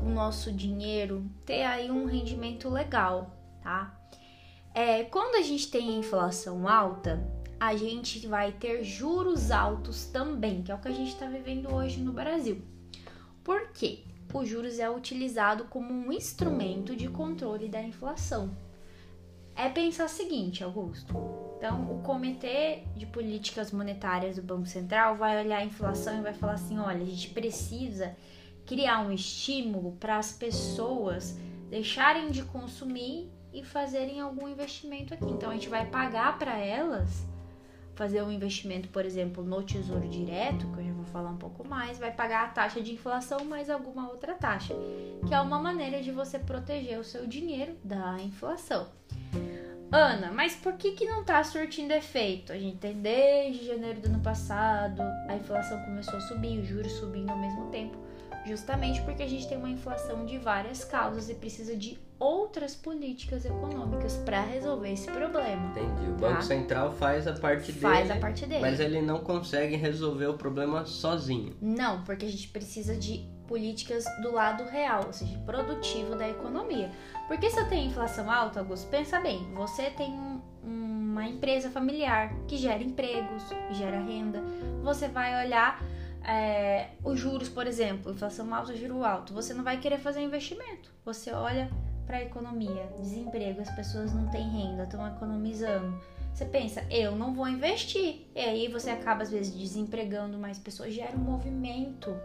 o 0.05 0.09
nosso 0.09 0.51
dinheiro 0.51 1.25
ter 1.45 1.63
aí 1.63 1.89
um 1.89 2.05
rendimento 2.05 2.69
legal, 2.69 3.35
tá? 3.63 3.97
É, 4.73 5.03
quando 5.05 5.35
a 5.35 5.41
gente 5.41 5.71
tem 5.71 5.97
inflação 5.97 6.67
alta, 6.67 7.25
a 7.57 7.75
gente 7.77 8.27
vai 8.27 8.51
ter 8.51 8.83
juros 8.83 9.49
altos 9.49 10.05
também, 10.05 10.61
que 10.61 10.71
é 10.71 10.75
o 10.75 10.79
que 10.79 10.89
a 10.89 10.91
gente 10.91 11.13
está 11.13 11.27
vivendo 11.27 11.73
hoje 11.73 12.01
no 12.01 12.11
Brasil. 12.11 12.61
Por 13.43 13.69
quê? 13.69 14.03
O 14.35 14.43
juros 14.43 14.79
é 14.79 14.89
utilizado 14.89 15.63
como 15.69 15.93
um 15.93 16.11
instrumento 16.11 16.93
de 16.93 17.07
controle 17.07 17.69
da 17.69 17.81
inflação. 17.81 18.53
É 19.55 19.69
pensar 19.69 20.07
o 20.07 20.09
seguinte, 20.09 20.61
Augusto. 20.61 21.15
Então, 21.55 21.89
o 21.89 22.01
Comitê 22.01 22.83
de 22.97 23.05
Políticas 23.05 23.71
Monetárias 23.71 24.35
do 24.35 24.41
Banco 24.41 24.65
Central 24.65 25.15
vai 25.15 25.41
olhar 25.41 25.59
a 25.59 25.63
inflação 25.63 26.19
e 26.19 26.21
vai 26.21 26.33
falar 26.33 26.55
assim: 26.55 26.77
olha, 26.77 27.01
a 27.01 27.05
gente 27.05 27.29
precisa 27.29 28.13
criar 28.65 29.07
um 29.07 29.11
estímulo 29.13 29.93
para 30.01 30.17
as 30.17 30.33
pessoas 30.33 31.39
deixarem 31.69 32.29
de 32.29 32.43
consumir 32.43 33.31
e 33.53 33.63
fazerem 33.63 34.19
algum 34.19 34.49
investimento 34.49 35.13
aqui. 35.13 35.31
Então, 35.31 35.49
a 35.49 35.53
gente 35.53 35.69
vai 35.69 35.85
pagar 35.85 36.37
para 36.37 36.57
elas 36.57 37.25
fazer 37.95 38.21
um 38.21 38.31
investimento, 38.31 38.89
por 38.89 39.05
exemplo, 39.05 39.43
no 39.43 39.63
Tesouro 39.63 40.07
Direto, 40.07 40.67
que 40.67 40.79
eu 40.79 40.85
já 40.85 40.93
vou 40.93 41.05
falar 41.05 41.31
um 41.31 41.37
pouco 41.37 41.67
mais, 41.67 41.97
vai 41.97 42.11
pagar 42.11 42.45
a 42.45 42.49
taxa 42.49 42.81
de 42.81 42.93
inflação 42.93 43.43
mais 43.45 43.69
alguma 43.69 44.09
outra 44.09 44.33
taxa, 44.33 44.75
que 45.27 45.33
é 45.33 45.39
uma 45.39 45.59
maneira 45.59 46.01
de 46.01 46.11
você 46.11 46.37
proteger 46.37 46.99
o 46.99 47.03
seu 47.03 47.25
dinheiro 47.25 47.75
da 47.83 48.17
inflação. 48.19 48.87
Ana, 49.91 50.31
mas 50.31 50.55
por 50.55 50.73
que, 50.73 50.91
que 50.91 51.05
não 51.05 51.23
tá 51.23 51.41
surtindo 51.43 51.93
efeito? 51.93 52.51
A 52.51 52.57
gente 52.57 52.77
tem 52.77 52.93
desde 52.93 53.65
janeiro 53.65 54.01
do 54.01 54.07
ano 54.07 54.19
passado, 54.19 55.01
a 55.29 55.35
inflação 55.35 55.81
começou 55.85 56.17
a 56.17 56.21
subir, 56.21 56.59
os 56.59 56.67
juros 56.67 56.91
subindo 56.93 57.29
ao 57.29 57.37
mesmo 57.37 57.69
tempo, 57.69 57.97
justamente 58.45 59.01
porque 59.03 59.23
a 59.23 59.27
gente 59.27 59.47
tem 59.47 59.57
uma 59.57 59.69
inflação 59.69 60.25
de 60.25 60.37
várias 60.37 60.83
causas 60.83 61.29
e 61.29 61.35
precisa 61.35 61.77
de 61.77 61.97
outras 62.19 62.75
políticas 62.75 63.45
econômicas 63.45 64.15
para 64.17 64.41
resolver 64.41 64.91
esse 64.91 65.09
problema. 65.11 65.71
Entendi. 65.71 66.11
O 66.11 66.15
tá? 66.15 66.29
Banco 66.29 66.43
Central 66.43 66.93
faz 66.93 67.27
a 67.27 67.33
parte 67.33 67.71
dele. 67.71 67.95
Faz 67.95 68.11
a 68.11 68.15
parte 68.17 68.45
dele. 68.45 68.61
Mas 68.61 68.79
ele 68.79 69.01
não 69.01 69.19
consegue 69.19 69.75
resolver 69.75 70.27
o 70.27 70.37
problema 70.37 70.85
sozinho. 70.85 71.55
Não, 71.61 72.03
porque 72.03 72.25
a 72.25 72.29
gente 72.29 72.47
precisa 72.47 72.95
de 72.95 73.27
políticas 73.47 74.05
do 74.21 74.31
lado 74.31 74.63
real, 74.63 75.03
ou 75.05 75.13
seja, 75.13 75.37
produtivo 75.39 76.15
da 76.15 76.27
economia. 76.27 76.91
Porque 77.27 77.49
se 77.49 77.59
eu 77.59 77.67
tenho 77.67 77.89
inflação 77.89 78.29
alta, 78.31 78.59
Augusto, 78.59 78.89
pensa 78.89 79.19
bem, 79.19 79.47
você 79.53 79.89
tem 79.91 80.11
um, 80.11 80.41
uma 80.63 81.27
empresa 81.27 81.69
familiar 81.69 82.33
que 82.47 82.57
gera 82.57 82.83
empregos, 82.83 83.43
gera 83.71 83.99
renda, 83.99 84.41
você 84.81 85.07
vai 85.07 85.45
olhar 85.45 85.81
é, 86.23 86.89
os 87.03 87.19
juros, 87.19 87.49
por 87.49 87.67
exemplo, 87.67 88.11
inflação 88.11 88.53
alta, 88.53 88.75
juro 88.75 89.03
alto, 89.03 89.33
você 89.33 89.53
não 89.53 89.63
vai 89.63 89.79
querer 89.79 89.99
fazer 89.99 90.21
investimento. 90.21 90.91
Você 91.03 91.31
olha 91.31 91.69
para 92.05 92.17
a 92.17 92.23
economia, 92.23 92.89
desemprego, 92.99 93.61
as 93.61 93.69
pessoas 93.75 94.13
não 94.13 94.27
têm 94.27 94.49
renda, 94.49 94.83
estão 94.83 95.07
economizando. 95.07 95.99
Você 96.33 96.45
pensa, 96.45 96.83
eu 96.91 97.15
não 97.15 97.33
vou 97.33 97.47
investir. 97.47 98.27
E 98.35 98.39
aí 98.39 98.67
você 98.67 98.89
acaba, 98.89 99.23
às 99.23 99.31
vezes, 99.31 99.53
desempregando 99.53 100.37
mais 100.37 100.59
pessoas, 100.59 100.93
gera 100.93 101.15
um 101.15 101.19
movimento 101.19 102.15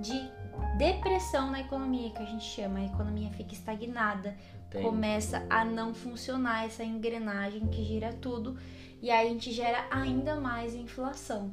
de 0.00 0.30
depressão 0.76 1.50
na 1.50 1.60
economia, 1.60 2.10
que 2.10 2.22
a 2.22 2.26
gente 2.26 2.44
chama. 2.44 2.80
A 2.80 2.84
economia 2.84 3.30
fica 3.30 3.54
estagnada, 3.54 4.36
Entendi. 4.68 4.84
começa 4.84 5.46
a 5.48 5.64
não 5.64 5.94
funcionar 5.94 6.66
essa 6.66 6.84
engrenagem 6.84 7.66
que 7.68 7.84
gira 7.84 8.12
tudo, 8.20 8.56
e 9.00 9.10
aí 9.10 9.26
a 9.26 9.30
gente 9.30 9.52
gera 9.52 9.86
ainda 9.90 10.36
mais 10.36 10.74
inflação. 10.74 11.52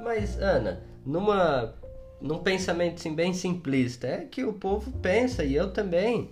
Mas, 0.00 0.38
Ana, 0.38 0.82
numa, 1.04 1.74
num 2.20 2.38
pensamento 2.38 2.94
assim, 2.94 3.14
bem 3.14 3.32
simplista, 3.32 4.06
é 4.06 4.24
que 4.24 4.44
o 4.44 4.52
povo 4.52 4.92
pensa, 4.98 5.44
e 5.44 5.54
eu 5.54 5.72
também. 5.72 6.30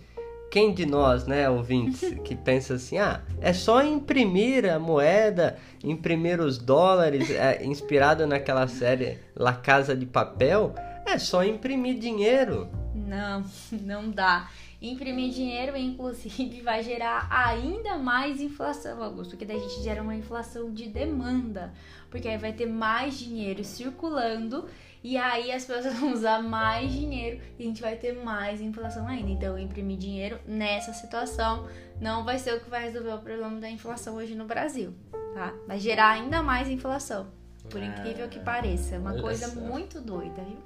Quem 0.52 0.74
de 0.74 0.84
nós, 0.84 1.26
né, 1.26 1.48
ouvintes, 1.48 2.12
que 2.22 2.36
pensa 2.36 2.74
assim, 2.74 2.98
ah, 2.98 3.22
é 3.40 3.54
só 3.54 3.82
imprimir 3.82 4.70
a 4.70 4.78
moeda, 4.78 5.56
imprimir 5.82 6.42
os 6.42 6.58
dólares, 6.58 7.30
é, 7.30 7.64
inspirado 7.64 8.26
naquela 8.26 8.68
série 8.68 9.18
La 9.34 9.54
Casa 9.54 9.96
de 9.96 10.04
Papel, 10.04 10.74
é 11.06 11.18
só 11.18 11.42
imprimir 11.42 11.98
dinheiro. 11.98 12.68
Não, 12.94 13.42
não 13.80 14.10
dá. 14.10 14.50
Imprimir 14.82 15.32
dinheiro, 15.32 15.74
inclusive, 15.74 16.60
vai 16.60 16.82
gerar 16.82 17.28
ainda 17.30 17.96
mais 17.96 18.38
inflação, 18.38 19.02
Augusto, 19.02 19.30
porque 19.30 19.46
daí 19.46 19.56
a 19.56 19.60
gente 19.60 19.82
gera 19.82 20.02
uma 20.02 20.14
inflação 20.14 20.70
de 20.70 20.86
demanda, 20.86 21.72
porque 22.10 22.28
aí 22.28 22.36
vai 22.36 22.52
ter 22.52 22.66
mais 22.66 23.18
dinheiro 23.18 23.64
circulando 23.64 24.66
e 25.02 25.16
aí 25.16 25.50
as 25.50 25.64
pessoas 25.64 25.94
vão 25.98 26.12
usar 26.12 26.42
mais 26.42 26.92
dinheiro 26.92 27.40
e 27.58 27.62
a 27.62 27.66
gente 27.66 27.82
vai 27.82 27.96
ter 27.96 28.12
mais 28.12 28.60
inflação 28.60 29.06
ainda. 29.08 29.30
Então, 29.30 29.58
imprimir 29.58 29.98
dinheiro 29.98 30.38
nessa 30.46 30.92
situação 30.92 31.68
não 32.00 32.24
vai 32.24 32.38
ser 32.38 32.54
o 32.54 32.60
que 32.60 32.70
vai 32.70 32.84
resolver 32.84 33.12
o 33.12 33.18
problema 33.18 33.60
da 33.60 33.70
inflação 33.70 34.16
hoje 34.16 34.34
no 34.34 34.44
Brasil, 34.44 34.94
tá? 35.34 35.54
Vai 35.66 35.78
gerar 35.78 36.10
ainda 36.10 36.42
mais 36.42 36.68
inflação, 36.68 37.28
por 37.68 37.82
incrível 37.82 38.28
que 38.28 38.40
pareça. 38.40 38.94
É 38.94 38.98
uma 38.98 39.20
coisa 39.20 39.48
muito 39.48 40.00
doida, 40.00 40.42
viu? 40.42 40.58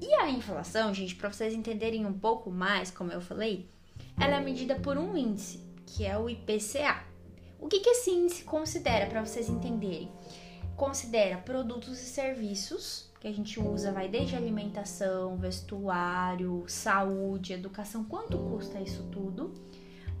E 0.00 0.12
a 0.14 0.28
inflação, 0.28 0.92
gente, 0.92 1.14
para 1.14 1.32
vocês 1.32 1.54
entenderem 1.54 2.04
um 2.04 2.12
pouco 2.12 2.50
mais, 2.50 2.90
como 2.90 3.10
eu 3.10 3.20
falei, 3.20 3.70
ela 4.20 4.36
é 4.36 4.40
medida 4.40 4.74
por 4.74 4.98
um 4.98 5.16
índice, 5.16 5.60
que 5.86 6.04
é 6.04 6.16
o 6.18 6.28
IPCA. 6.28 7.02
O 7.58 7.66
que, 7.66 7.80
que 7.80 7.88
esse 7.88 8.10
índice 8.10 8.44
considera, 8.44 9.06
para 9.06 9.24
vocês 9.24 9.48
entenderem? 9.48 10.10
Considera 10.76 11.36
produtos 11.38 12.00
e 12.02 12.06
serviços 12.06 13.08
que 13.20 13.28
a 13.28 13.32
gente 13.32 13.58
usa, 13.58 13.90
vai 13.90 14.08
desde 14.08 14.36
alimentação, 14.36 15.36
vestuário, 15.38 16.64
saúde, 16.68 17.54
educação, 17.54 18.04
quanto 18.04 18.36
custa 18.36 18.80
isso 18.80 19.02
tudo? 19.10 19.54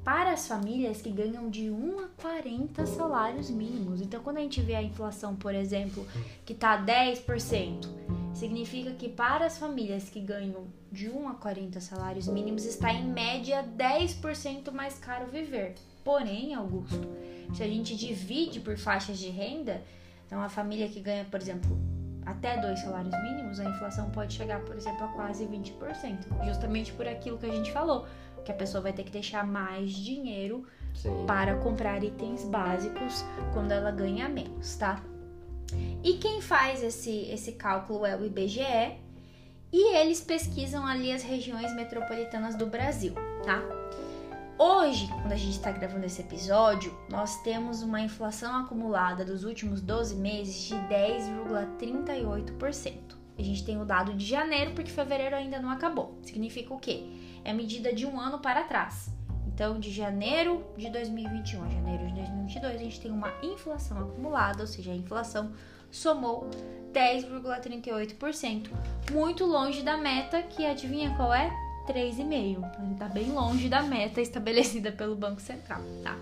Para 0.02 0.32
as 0.32 0.46
famílias 0.46 1.02
que 1.02 1.10
ganham 1.10 1.50
de 1.50 1.70
1 1.70 1.98
a 1.98 2.08
40 2.16 2.86
salários 2.86 3.50
mínimos. 3.50 4.00
Então, 4.00 4.22
quando 4.22 4.38
a 4.38 4.40
gente 4.40 4.60
vê 4.60 4.74
a 4.74 4.82
inflação, 4.82 5.34
por 5.34 5.54
exemplo, 5.54 6.06
que 6.46 6.54
tá 6.54 6.82
10%, 6.82 7.88
significa 8.32 8.92
que 8.92 9.08
para 9.08 9.44
as 9.46 9.58
famílias 9.58 10.08
que 10.08 10.20
ganham 10.20 10.66
de 10.90 11.10
1 11.10 11.28
a 11.28 11.34
40 11.34 11.80
salários 11.80 12.28
mínimos 12.28 12.64
está 12.64 12.92
em 12.92 13.06
média 13.06 13.62
10% 13.76 14.70
mais 14.70 14.98
caro 14.98 15.26
viver. 15.26 15.74
Porém, 16.04 16.54
Augusto, 16.54 17.08
se 17.54 17.62
a 17.62 17.66
gente 17.66 17.96
divide 17.96 18.60
por 18.60 18.76
faixas 18.76 19.18
de 19.18 19.28
renda, 19.28 19.82
então 20.34 20.42
a 20.42 20.48
família 20.48 20.88
que 20.88 20.98
ganha, 20.98 21.24
por 21.30 21.40
exemplo, 21.40 21.78
até 22.26 22.60
dois 22.60 22.80
salários 22.80 23.14
mínimos, 23.22 23.60
a 23.60 23.70
inflação 23.70 24.10
pode 24.10 24.34
chegar, 24.34 24.60
por 24.62 24.74
exemplo, 24.74 25.04
a 25.04 25.08
quase 25.12 25.46
20%, 25.46 26.44
justamente 26.44 26.92
por 26.92 27.06
aquilo 27.06 27.38
que 27.38 27.46
a 27.46 27.52
gente 27.52 27.70
falou, 27.70 28.04
que 28.44 28.50
a 28.50 28.54
pessoa 28.54 28.82
vai 28.82 28.92
ter 28.92 29.04
que 29.04 29.12
deixar 29.12 29.46
mais 29.46 29.92
dinheiro 29.92 30.66
Sim. 30.92 31.24
para 31.24 31.54
comprar 31.58 32.02
itens 32.02 32.42
básicos 32.46 33.24
quando 33.52 33.70
ela 33.70 33.92
ganha 33.92 34.28
menos, 34.28 34.74
tá? 34.74 35.00
E 36.02 36.14
quem 36.14 36.40
faz 36.40 36.82
esse, 36.82 37.30
esse 37.30 37.52
cálculo 37.52 38.04
é 38.04 38.16
o 38.16 38.24
IBGE 38.26 38.98
e 39.72 39.94
eles 39.94 40.20
pesquisam 40.20 40.84
ali 40.84 41.12
as 41.12 41.22
regiões 41.22 41.72
metropolitanas 41.76 42.56
do 42.56 42.66
Brasil, 42.66 43.14
tá? 43.44 43.62
Hoje, 44.56 45.08
quando 45.08 45.32
a 45.32 45.36
gente 45.36 45.50
está 45.50 45.72
gravando 45.72 46.06
esse 46.06 46.20
episódio, 46.20 46.96
nós 47.10 47.42
temos 47.42 47.82
uma 47.82 48.00
inflação 48.00 48.54
acumulada 48.54 49.24
dos 49.24 49.42
últimos 49.42 49.80
12 49.80 50.14
meses 50.14 50.68
de 50.68 50.76
10,38%. 50.76 53.16
A 53.36 53.42
gente 53.42 53.64
tem 53.64 53.82
o 53.82 53.84
dado 53.84 54.14
de 54.14 54.24
janeiro 54.24 54.70
porque 54.70 54.92
fevereiro 54.92 55.34
ainda 55.34 55.58
não 55.58 55.70
acabou. 55.70 56.16
Significa 56.22 56.72
o 56.72 56.78
quê? 56.78 57.04
É 57.44 57.50
a 57.50 57.54
medida 57.54 57.92
de 57.92 58.06
um 58.06 58.20
ano 58.20 58.38
para 58.38 58.62
trás. 58.62 59.10
Então, 59.44 59.80
de 59.80 59.90
janeiro 59.90 60.64
de 60.76 60.88
2021 60.88 61.64
a 61.64 61.68
janeiro 61.68 62.06
de 62.06 62.14
2022, 62.14 62.76
a 62.76 62.78
gente 62.78 63.00
tem 63.00 63.10
uma 63.10 63.32
inflação 63.42 63.98
acumulada, 63.98 64.60
ou 64.60 64.68
seja, 64.68 64.92
a 64.92 64.96
inflação 64.96 65.50
somou 65.90 66.48
10,38%, 66.92 68.70
muito 69.10 69.44
longe 69.44 69.82
da 69.82 69.96
meta, 69.96 70.42
que 70.42 70.64
adivinha 70.64 71.12
qual 71.16 71.34
é? 71.34 71.63
3,5%. 71.86 72.92
Está 72.92 73.08
bem 73.08 73.30
longe 73.32 73.68
da 73.68 73.82
meta 73.82 74.20
estabelecida 74.20 74.92
pelo 74.92 75.16
Banco 75.16 75.40
Central, 75.40 75.80
tá? 76.02 76.18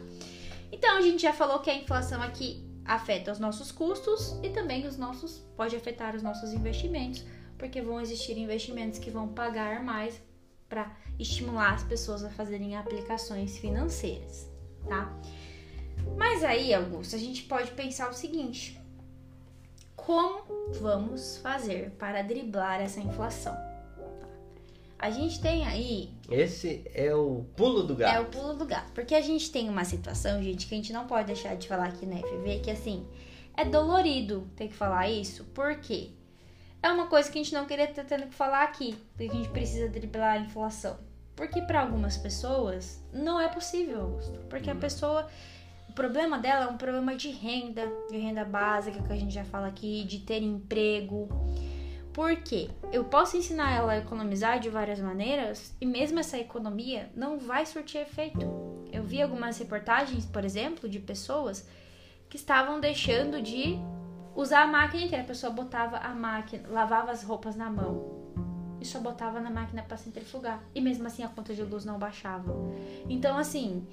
Então, 0.71 0.97
a 0.97 1.01
gente 1.01 1.23
já 1.23 1.33
falou 1.33 1.61
que 1.61 1.71
a 1.71 1.75
inflação 1.75 2.23
aqui 2.23 2.65
afeta 2.85 3.31
os 3.31 3.39
nossos 3.39 3.71
custos 3.71 4.37
e 4.43 4.51
também 4.51 4.87
os 4.87 4.97
nossos 4.97 5.39
pode 5.57 5.77
afetar 5.77 6.17
os 6.17 6.23
nossos 6.23 6.53
investimentos, 6.53 7.25
porque 7.57 7.81
vão 7.81 8.01
existir 8.01 8.37
investimentos 8.37 8.99
que 8.99 9.11
vão 9.11 9.29
pagar 9.29 9.83
mais 9.83 10.21
para 10.69 10.91
estimular 11.19 11.75
as 11.75 11.85
pessoas 11.85 12.25
a 12.25 12.31
fazerem 12.31 12.77
aplicações 12.77 13.59
financeiras, 13.59 14.49
tá? 14.89 15.15
Mas 16.17 16.43
aí, 16.43 16.75
Augusto, 16.75 17.15
a 17.15 17.19
gente 17.19 17.45
pode 17.45 17.71
pensar 17.73 18.11
o 18.11 18.15
seguinte: 18.15 18.81
como 19.95 20.73
vamos 20.81 21.37
fazer 21.39 21.91
para 21.93 22.23
driblar 22.23 22.81
essa 22.81 23.01
inflação? 23.01 23.72
A 25.03 25.11
gente 25.11 25.41
tem 25.41 25.67
aí 25.67 26.11
Esse 26.31 26.85
é 26.95 27.13
o 27.15 27.45
pulo 27.57 27.83
do 27.83 27.97
gato. 27.97 28.15
é 28.15 28.21
o 28.21 28.27
pulo 28.27 28.55
do 28.55 28.65
gato. 28.65 28.93
Porque 28.93 29.15
a 29.17 29.21
gente 29.21 29.51
tem 29.51 29.69
uma 29.69 29.85
situação, 29.85 30.41
gente, 30.41 30.67
que 30.67 30.75
a 30.75 30.77
gente 30.77 30.93
não 30.93 31.07
pode 31.09 31.27
deixar 31.27 31.57
de 31.57 31.67
falar 31.67 31.87
aqui 31.89 32.07
na 32.07 32.17
FV, 32.19 32.61
que 32.63 32.71
assim, 32.71 33.05
é 33.57 33.65
dolorido 33.65 34.49
ter 34.55 34.69
que 34.69 34.75
falar 34.75 35.11
isso, 35.11 35.45
por 35.47 35.75
quê? 35.81 36.11
É 36.81 36.89
uma 36.91 37.07
coisa 37.09 37.31
que 37.31 37.39
a 37.39 37.43
gente 37.43 37.53
não 37.53 37.67
queria 37.67 37.91
estar 37.91 38.05
tendo 38.05 38.29
que 38.29 38.35
falar 38.35 38.63
aqui, 38.63 38.97
porque 39.17 39.31
a 39.31 39.35
gente 39.35 39.49
precisa 39.49 39.89
driblar 39.89 40.35
a 40.35 40.39
inflação. 40.39 40.97
Porque 41.35 41.61
para 41.63 41.81
algumas 41.81 42.17
pessoas 42.17 43.03
não 43.13 43.41
é 43.41 43.49
possível, 43.49 44.03
Augusto. 44.03 44.39
Porque 44.49 44.71
a 44.71 44.75
pessoa 44.75 45.27
O 45.89 45.93
problema 45.95 46.39
dela 46.39 46.65
é 46.67 46.69
um 46.69 46.77
problema 46.79 47.15
de 47.15 47.29
renda, 47.31 47.83
de 48.09 48.17
renda 48.17 48.45
básica, 48.45 49.03
que 49.03 49.13
a 49.13 49.17
gente 49.17 49.35
já 49.35 49.45
fala 49.45 49.67
aqui, 49.67 50.05
de 50.05 50.21
ter 50.21 50.43
emprego. 50.43 51.29
Por 52.13 52.37
quê? 52.37 52.69
Eu 52.93 53.05
posso 53.05 53.37
ensinar 53.37 53.73
ela 53.73 53.93
a 53.93 53.99
economizar 53.99 54.61
de 54.61 54.69
várias 54.69 55.01
maneiras 55.01 55.75
e 55.81 55.87
mesmo 55.87 56.19
essa 56.21 56.39
economia 56.39 57.11
não 57.17 57.39
vai 57.39 57.65
surtir 57.65 58.03
efeito. 58.03 58.41
Eu 58.93 59.03
vi 59.03 59.23
algumas 59.23 59.59
reportagens, 59.59 60.27
por 60.27 60.45
exemplo, 60.45 60.89
de 60.89 61.01
pessoas 61.01 61.67
que 62.29 62.37
estavam 62.37 62.81
deixando 62.81 63.41
de 63.41 63.79
usar 64.37 64.63
a 64.63 64.67
máquina 64.67 65.05
inteira. 65.05 65.25
A 65.25 65.27
pessoa 65.27 65.51
botava 65.51 65.97
a 65.97 66.15
máquina, 66.15 66.69
lavava 66.69 67.11
as 67.11 67.23
roupas 67.23 67.57
na 67.57 67.71
mão 67.71 68.23
e 68.79 68.85
só 68.85 68.99
botava 68.99 69.41
na 69.41 69.51
máquina 69.51 69.83
para 69.83 69.97
centrifugar. 69.97 70.63
E 70.75 70.81
mesmo 70.83 71.07
assim 71.07 71.23
a 71.23 71.29
conta 71.29 71.55
de 71.55 71.63
luz 71.63 71.85
não 71.87 71.99
baixava. 71.99 72.53
Então, 73.09 73.39
assim, 73.39 73.87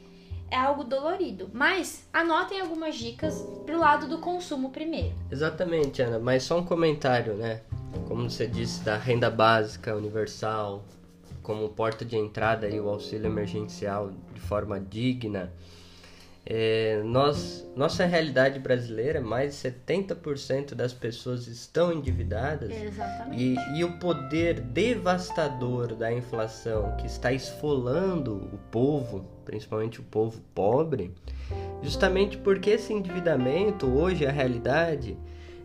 é 0.52 0.58
algo 0.58 0.84
dolorido. 0.84 1.50
Mas 1.54 2.08
anotem 2.14 2.62
algumas 2.62 2.96
dicas 2.96 3.42
pro 3.66 3.80
lado 3.80 4.08
do 4.08 4.20
consumo 4.20 4.70
primeiro. 4.70 5.16
Exatamente, 5.32 6.02
Ana. 6.02 6.20
Mas 6.20 6.44
só 6.44 6.58
um 6.58 6.66
comentário, 6.66 7.36
né? 7.36 7.62
Como 8.08 8.30
você 8.30 8.48
disse, 8.48 8.84
da 8.84 8.98
renda 8.98 9.30
básica 9.30 9.96
universal, 9.96 10.84
como 11.42 11.70
porta 11.70 12.06
de 12.06 12.16
entrada 12.16 12.68
e 12.68 12.80
o 12.80 12.90
auxílio 12.90 13.28
emergencial 13.28 14.12
de 14.34 14.40
forma 14.40 14.80
digna. 14.80 15.52
É, 16.46 17.02
nós, 17.04 17.68
nossa 17.76 18.06
realidade 18.06 18.60
brasileira, 18.60 19.22
mais 19.22 19.62
de 19.62 19.70
70% 19.70 20.74
das 20.74 20.94
pessoas 20.94 21.48
estão 21.48 21.94
endividadas 21.94 22.72
Exatamente. 22.72 23.44
E, 23.44 23.80
e 23.80 23.84
o 23.84 24.00
poder 24.00 24.60
devastador 24.60 25.96
da 25.96 26.12
inflação 26.12 26.96
que 26.98 27.06
está 27.06 27.32
esfolando 27.32 28.50
o 28.52 28.58
povo, 28.72 29.26
principalmente 29.50 30.00
o 30.00 30.04
povo 30.04 30.40
pobre, 30.54 31.12
justamente 31.82 32.38
porque 32.38 32.70
esse 32.70 32.94
endividamento, 32.94 33.88
hoje 33.88 34.28
a 34.28 34.32
realidade, 34.32 35.18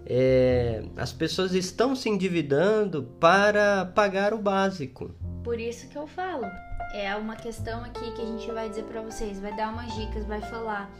é, 0.07 0.83
as 0.97 1.13
pessoas 1.13 1.53
estão 1.53 1.95
se 1.95 2.09
endividando 2.09 3.03
para 3.21 3.85
pagar 3.85 4.33
o 4.33 4.39
básico. 4.39 5.11
Por 5.43 5.61
isso 5.61 5.87
que 5.91 5.99
eu 5.99 6.07
falo, 6.07 6.47
é 6.95 7.15
uma 7.15 7.37
questão 7.37 7.85
aqui 7.85 8.11
que 8.13 8.23
a 8.23 8.27
gente 8.27 8.51
vai 8.51 8.71
dizer 8.71 8.85
para 8.85 9.03
vocês, 9.03 9.39
vai 9.39 9.55
dar 9.55 9.71
umas 9.71 9.95
dicas, 9.95 10.25
vai 10.25 10.41
falar. 10.41 10.91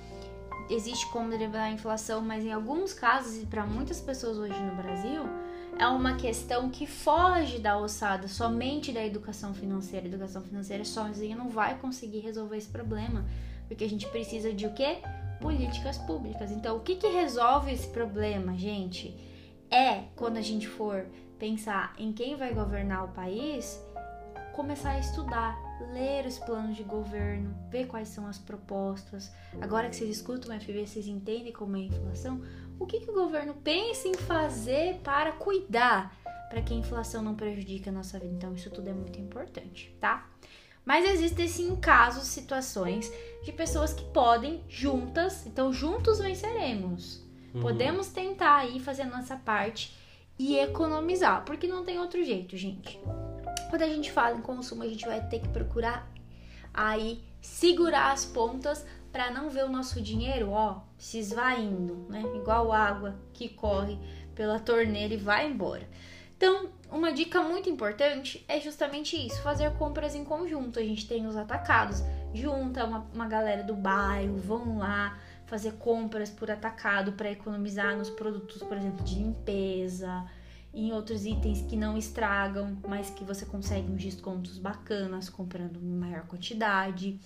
Existe 0.69 1.11
como 1.11 1.31
driblar 1.31 1.65
a 1.65 1.71
inflação, 1.71 2.21
mas 2.21 2.45
em 2.45 2.53
alguns 2.53 2.93
casos 2.93 3.43
e 3.43 3.47
para 3.47 3.65
muitas 3.65 3.99
pessoas 3.99 4.37
hoje 4.37 4.61
no 4.63 4.75
Brasil, 4.77 5.23
é 5.79 5.87
uma 5.89 6.17
questão 6.17 6.71
que 6.71 6.87
foge 6.87 7.59
da 7.59 7.79
ossada 7.79 8.29
somente 8.29 8.93
da 8.93 9.05
educação 9.05 9.53
financeira. 9.53 10.07
Educação 10.07 10.43
financeira 10.43 10.85
sozinha 10.85 11.37
não 11.37 11.49
vai 11.49 11.79
conseguir 11.79 12.21
resolver 12.21 12.57
esse 12.57 12.69
problema, 12.69 13.25
porque 13.67 13.85
a 13.85 13.89
gente 13.89 14.07
precisa 14.09 14.53
de 14.53 14.67
o 14.67 14.73
quê? 14.73 14.99
Políticas 15.41 15.99
públicas. 15.99 16.51
Então, 16.51 16.77
o 16.77 16.81
que, 16.81 16.97
que 16.97 17.09
resolve 17.09 17.73
esse 17.73 17.89
problema, 17.89 18.57
gente? 18.57 19.17
É 19.71 20.05
quando 20.15 20.37
a 20.37 20.43
gente 20.43 20.69
for 20.69 21.07
pensar 21.39 21.95
em 21.99 22.13
quem 22.13 22.37
vai 22.37 22.55
governar 22.55 23.05
o 23.05 23.09
país, 23.09 23.81
começar 24.55 24.91
a 24.91 25.01
estudar, 25.01 25.59
ler 25.93 26.25
os 26.27 26.39
planos 26.39 26.77
de 26.77 26.85
governo, 26.85 27.55
ver 27.69 27.87
quais 27.87 28.09
são 28.09 28.27
as 28.27 28.39
propostas. 28.39 29.33
Agora 29.61 29.89
que 29.89 29.97
vocês 29.97 30.11
escutam 30.11 30.57
o 30.57 30.61
FB, 30.61 30.87
vocês 30.87 31.09
entendem 31.09 31.53
como 31.53 31.77
é 31.77 31.81
a 31.81 31.83
inflação? 31.83 32.41
O 32.79 32.87
que, 32.87 33.01
que 33.01 33.11
o 33.11 33.15
governo 33.15 33.55
pensa 33.55 34.09
em 34.09 34.15
fazer 34.15 35.01
para 35.03 35.33
cuidar 35.33 36.17
para 36.49 36.63
que 36.63 36.73
a 36.73 36.77
inflação 36.77 37.23
não 37.23 37.35
prejudique 37.35 37.89
a 37.89 37.93
nossa 37.93 38.19
vida? 38.19 38.35
Então, 38.35 38.55
isso 38.55 38.71
tudo 38.71 38.89
é 38.89 38.93
muito 38.93 39.19
importante, 39.21 39.95
tá? 40.01 40.29
Mas 40.85 41.09
existem 41.09 41.49
sim 41.49 41.77
casos, 41.77 42.29
situações 42.29 43.11
de 43.43 43.53
pessoas 43.53 43.93
que 43.93 44.05
podem 44.13 44.63
juntas, 44.69 45.47
então 45.47 45.73
juntos 45.73 46.19
venceremos. 46.19 47.23
Uhum. 47.55 47.63
Podemos 47.63 48.09
tentar 48.09 48.57
aí 48.57 48.79
fazer 48.79 49.03
a 49.03 49.07
nossa 49.07 49.37
parte 49.37 49.97
e 50.39 50.59
economizar, 50.59 51.45
porque 51.45 51.67
não 51.67 51.85
tem 51.85 51.99
outro 51.99 52.23
jeito, 52.25 52.57
gente. 52.57 53.01
Quando 53.71 53.83
a 53.83 53.89
gente 53.89 54.13
fala 54.13 54.37
em 54.37 54.43
consumo, 54.43 54.83
a 54.83 54.89
gente 54.89 55.07
vai 55.07 55.27
ter 55.27 55.41
que 55.41 55.49
procurar 55.49 56.11
aí 56.73 57.23
segurar 57.41 58.13
as 58.13 58.25
pontas 58.25 58.85
para 59.13 59.31
não 59.31 59.49
ver 59.49 59.65
o 59.65 59.69
nosso 59.69 60.01
dinheiro, 60.01 60.51
ó, 60.51 60.81
se 61.05 61.19
esvaindo, 61.19 62.07
né? 62.09 62.23
Igual 62.35 62.73
água 62.73 63.15
que 63.35 63.47
corre 63.51 63.99
pela 64.35 64.59
torneira 64.59 65.13
e 65.13 65.19
vai 65.19 65.47
embora. 65.47 65.87
Então, 66.35 66.71
uma 66.91 67.13
dica 67.13 67.43
muito 67.43 67.69
importante 67.69 68.43
é 68.49 68.59
justamente 68.59 69.15
isso: 69.15 69.43
fazer 69.43 69.71
compras 69.75 70.15
em 70.15 70.25
conjunto. 70.25 70.79
A 70.79 70.83
gente 70.83 71.07
tem 71.07 71.27
os 71.27 71.37
atacados, 71.37 72.03
junta 72.33 72.87
uma, 72.87 73.07
uma 73.13 73.29
galera 73.29 73.63
do 73.63 73.75
bairro, 73.75 74.39
vão 74.39 74.79
lá 74.79 75.21
fazer 75.45 75.73
compras 75.73 76.31
por 76.31 76.51
atacado 76.51 77.13
para 77.13 77.31
economizar 77.31 77.95
nos 77.95 78.09
produtos, 78.09 78.63
por 78.63 78.79
exemplo, 78.79 79.05
de 79.05 79.17
limpeza 79.17 80.25
em 80.73 80.91
outros 80.91 81.27
itens 81.27 81.61
que 81.69 81.77
não 81.77 81.99
estragam, 81.99 82.79
mas 82.89 83.11
que 83.11 83.25
você 83.25 83.45
consegue 83.45 83.93
uns 83.93 84.03
descontos 84.03 84.57
bacanas 84.57 85.29
comprando 85.29 85.77
em 85.77 85.95
maior 85.95 86.23
quantidade. 86.23 87.21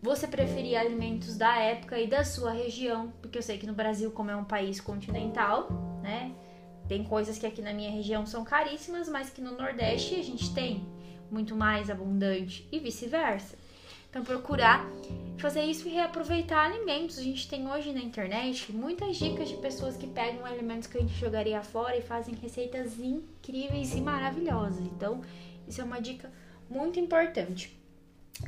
Você 0.00 0.28
preferir 0.28 0.78
alimentos 0.78 1.36
da 1.36 1.58
época 1.58 1.98
e 1.98 2.06
da 2.06 2.24
sua 2.24 2.52
região, 2.52 3.12
porque 3.20 3.36
eu 3.36 3.42
sei 3.42 3.58
que 3.58 3.66
no 3.66 3.72
Brasil, 3.72 4.12
como 4.12 4.30
é 4.30 4.36
um 4.36 4.44
país 4.44 4.80
continental, 4.80 5.68
né? 6.02 6.32
Tem 6.86 7.02
coisas 7.02 7.36
que 7.36 7.44
aqui 7.44 7.60
na 7.60 7.72
minha 7.72 7.90
região 7.90 8.24
são 8.24 8.44
caríssimas, 8.44 9.08
mas 9.08 9.28
que 9.28 9.40
no 9.40 9.56
Nordeste 9.56 10.14
a 10.14 10.22
gente 10.22 10.54
tem 10.54 10.86
muito 11.30 11.56
mais 11.56 11.90
abundante 11.90 12.66
e 12.70 12.78
vice-versa. 12.78 13.56
Então, 14.08 14.22
procurar 14.22 14.86
fazer 15.36 15.62
isso 15.62 15.86
e 15.88 15.90
reaproveitar 15.90 16.64
alimentos. 16.64 17.18
A 17.18 17.22
gente 17.22 17.48
tem 17.48 17.70
hoje 17.70 17.92
na 17.92 18.00
internet 18.00 18.72
muitas 18.72 19.16
dicas 19.16 19.48
de 19.48 19.56
pessoas 19.56 19.96
que 19.96 20.06
pegam 20.06 20.46
alimentos 20.46 20.86
que 20.86 20.96
a 20.96 21.00
gente 21.00 21.14
jogaria 21.14 21.60
fora 21.62 21.96
e 21.96 22.02
fazem 22.02 22.34
receitas 22.36 22.98
incríveis 22.98 23.94
e 23.94 24.00
maravilhosas. 24.00 24.80
Então, 24.86 25.20
isso 25.66 25.80
é 25.80 25.84
uma 25.84 26.00
dica 26.00 26.32
muito 26.70 26.98
importante. 26.98 27.77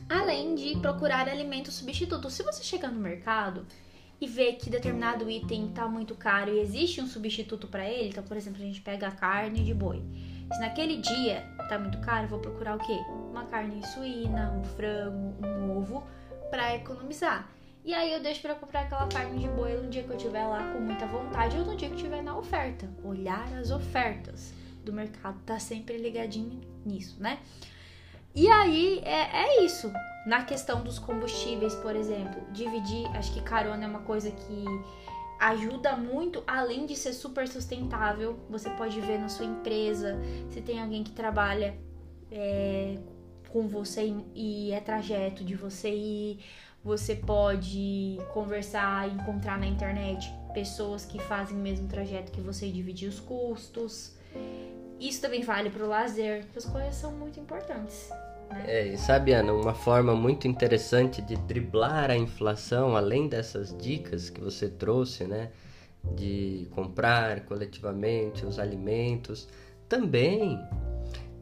Além 0.08 0.54
de 0.54 0.78
procurar 0.78 1.28
alimentos 1.28 1.74
substitutos. 1.74 2.34
Se 2.34 2.42
você 2.42 2.62
chegar 2.62 2.90
no 2.90 3.00
mercado 3.00 3.66
e 4.20 4.26
ver 4.26 4.54
que 4.54 4.70
determinado 4.70 5.30
item 5.30 5.68
está 5.68 5.88
muito 5.88 6.14
caro 6.14 6.52
e 6.52 6.60
existe 6.60 7.00
um 7.00 7.06
substituto 7.06 7.66
para 7.66 7.88
ele, 7.88 8.10
então, 8.10 8.22
por 8.22 8.36
exemplo, 8.36 8.60
a 8.60 8.64
gente 8.64 8.80
pega 8.80 9.08
a 9.08 9.12
carne 9.12 9.64
de 9.64 9.74
boi. 9.74 10.02
Se 10.52 10.60
naquele 10.60 10.98
dia 10.98 11.42
tá 11.68 11.78
muito 11.78 11.98
caro, 12.00 12.28
vou 12.28 12.38
procurar 12.38 12.76
o 12.76 12.78
quê? 12.78 12.98
Uma 13.30 13.46
carne 13.46 13.86
suína, 13.86 14.52
um 14.52 14.64
frango, 14.64 15.46
um 15.46 15.78
ovo 15.78 16.04
para 16.50 16.74
economizar. 16.74 17.48
E 17.84 17.94
aí 17.94 18.12
eu 18.12 18.20
deixo 18.20 18.42
para 18.42 18.54
comprar 18.54 18.82
aquela 18.82 19.06
carne 19.06 19.38
de 19.38 19.48
boi 19.48 19.74
no 19.74 19.88
dia 19.88 20.02
que 20.02 20.10
eu 20.10 20.18
tiver 20.18 20.44
lá 20.44 20.72
com 20.72 20.80
muita 20.80 21.06
vontade 21.06 21.56
ou 21.56 21.64
no 21.64 21.76
dia 21.76 21.88
que 21.88 21.96
tiver 21.96 22.22
na 22.22 22.36
oferta. 22.36 22.90
Olhar 23.02 23.50
as 23.54 23.70
ofertas 23.70 24.52
do 24.84 24.92
mercado, 24.92 25.40
tá 25.46 25.58
sempre 25.58 25.96
ligadinho 25.96 26.60
nisso, 26.84 27.16
né? 27.22 27.38
E 28.34 28.48
aí 28.48 29.00
é, 29.04 29.44
é 29.44 29.64
isso. 29.64 29.92
Na 30.26 30.44
questão 30.44 30.82
dos 30.82 30.98
combustíveis, 30.98 31.74
por 31.76 31.96
exemplo, 31.96 32.40
dividir, 32.52 33.06
acho 33.16 33.32
que 33.32 33.40
carona 33.42 33.84
é 33.84 33.88
uma 33.88 34.00
coisa 34.00 34.30
que 34.30 34.64
ajuda 35.40 35.96
muito, 35.96 36.44
além 36.46 36.84
de 36.84 36.94
ser 36.94 37.14
super 37.14 37.48
sustentável. 37.48 38.38
Você 38.50 38.68
pode 38.70 39.00
ver 39.00 39.18
na 39.18 39.28
sua 39.28 39.46
empresa, 39.46 40.18
se 40.50 40.60
tem 40.60 40.80
alguém 40.80 41.02
que 41.02 41.12
trabalha 41.12 41.74
é, 42.30 42.98
com 43.48 43.66
você 43.66 44.14
e 44.34 44.70
é 44.72 44.80
trajeto 44.80 45.42
de 45.42 45.54
você 45.54 45.90
ir. 45.90 46.44
Você 46.84 47.14
pode 47.14 48.18
conversar 48.32 49.08
encontrar 49.08 49.58
na 49.58 49.66
internet 49.66 50.32
pessoas 50.54 51.04
que 51.04 51.18
fazem 51.18 51.56
o 51.56 51.60
mesmo 51.60 51.88
trajeto 51.88 52.32
que 52.32 52.40
você 52.40 52.66
e 52.66 52.72
dividir 52.72 53.08
os 53.08 53.20
custos. 53.20 54.14
Isso 55.00 55.20
também 55.22 55.42
vale 55.42 55.70
para 55.70 55.82
o 55.84 55.88
lazer. 55.88 56.44
Essas 56.50 56.66
coisas 56.70 56.94
são 56.94 57.10
muito 57.12 57.40
importantes. 57.40 58.10
Né? 58.50 58.64
É, 58.66 58.86
e 58.88 58.98
sabe, 58.98 59.32
Ana, 59.32 59.52
uma 59.52 59.74
forma 59.74 60.14
muito 60.14 60.46
interessante 60.46 61.22
de 61.22 61.36
driblar 61.36 62.10
a 62.10 62.16
inflação, 62.16 62.96
além 62.96 63.26
dessas 63.28 63.76
dicas 63.76 64.28
que 64.28 64.40
você 64.40 64.68
trouxe, 64.68 65.24
né? 65.24 65.50
De 66.04 66.66
comprar 66.72 67.40
coletivamente 67.40 68.44
os 68.44 68.58
alimentos, 68.58 69.48
também 69.88 70.58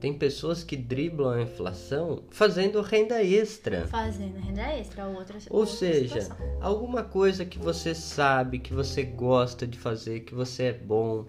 tem 0.00 0.12
pessoas 0.12 0.62
que 0.62 0.76
driblam 0.76 1.32
a 1.32 1.42
inflação 1.42 2.22
fazendo 2.30 2.80
renda 2.82 3.22
extra. 3.22 3.86
Fazendo 3.88 4.38
renda 4.38 4.62
extra, 4.62 5.06
outra 5.06 5.36
Ou 5.50 5.60
outra 5.60 5.74
seja, 5.74 6.20
situação. 6.20 6.58
alguma 6.60 7.02
coisa 7.02 7.44
que 7.44 7.58
você 7.58 7.94
sabe, 7.94 8.58
que 8.60 8.72
você 8.72 9.02
gosta 9.02 9.66
de 9.66 9.78
fazer, 9.78 10.20
que 10.20 10.34
você 10.34 10.64
é 10.64 10.72
bom, 10.72 11.26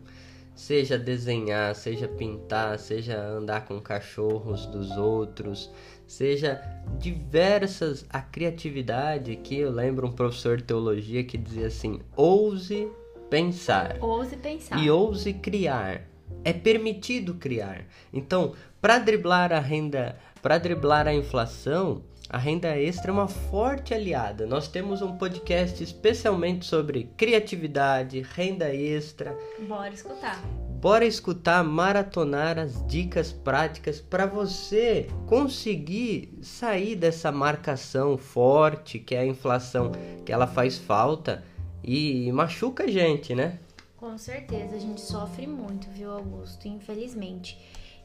seja 0.59 0.99
desenhar, 0.99 1.73
seja 1.73 2.05
pintar, 2.05 2.77
seja 2.77 3.17
andar 3.17 3.65
com 3.65 3.79
cachorros 3.79 4.65
dos 4.65 4.91
outros, 4.91 5.71
seja 6.05 6.61
diversas 6.99 8.05
a 8.09 8.21
criatividade 8.21 9.37
que 9.37 9.57
eu 9.57 9.71
lembro 9.71 10.05
um 10.05 10.11
professor 10.11 10.57
de 10.57 10.63
teologia 10.63 11.23
que 11.23 11.37
dizia 11.37 11.67
assim: 11.67 12.01
ouse 12.13 12.91
pensar. 13.29 13.97
Ouse 14.01 14.35
pensar. 14.35 14.77
E 14.83 14.91
ouse 14.91 15.31
criar. 15.31 16.01
É 16.43 16.51
permitido 16.51 17.35
criar. 17.35 17.85
Então, 18.11 18.53
para 18.81 18.99
driblar 18.99 19.53
a 19.53 19.59
renda, 19.59 20.19
para 20.41 20.57
driblar 20.57 21.07
a 21.07 21.13
inflação, 21.13 22.03
a 22.29 22.37
renda 22.37 22.77
extra 22.77 23.09
é 23.09 23.13
uma 23.13 23.27
forte 23.27 23.91
aliada. 23.91 24.45
Nós 24.45 24.67
temos 24.67 25.01
um 25.01 25.17
podcast 25.17 25.83
especialmente 25.83 26.63
sobre 26.63 27.05
criatividade, 27.17 28.21
renda 28.21 28.71
extra. 28.71 29.35
Bora 29.67 29.91
escutar. 29.91 30.39
Bora 30.79 31.05
escutar, 31.05 31.63
maratonar 31.63 32.59
as 32.59 32.85
dicas 32.85 33.33
práticas 33.33 33.99
para 33.99 34.27
você 34.27 35.07
conseguir 35.25 36.37
sair 36.43 36.95
dessa 36.95 37.31
marcação 37.31 38.15
forte 38.15 38.99
que 38.99 39.15
é 39.15 39.21
a 39.21 39.25
inflação, 39.25 39.91
que 40.23 40.31
ela 40.31 40.45
faz 40.45 40.77
falta 40.77 41.43
e 41.83 42.31
machuca 42.31 42.83
a 42.83 42.87
gente, 42.87 43.33
né? 43.33 43.57
Com 43.97 44.17
certeza, 44.19 44.75
a 44.75 44.79
gente 44.79 45.01
sofre 45.01 45.47
muito, 45.47 45.89
viu, 45.89 46.11
Augusto? 46.11 46.67
Infelizmente. 46.67 47.59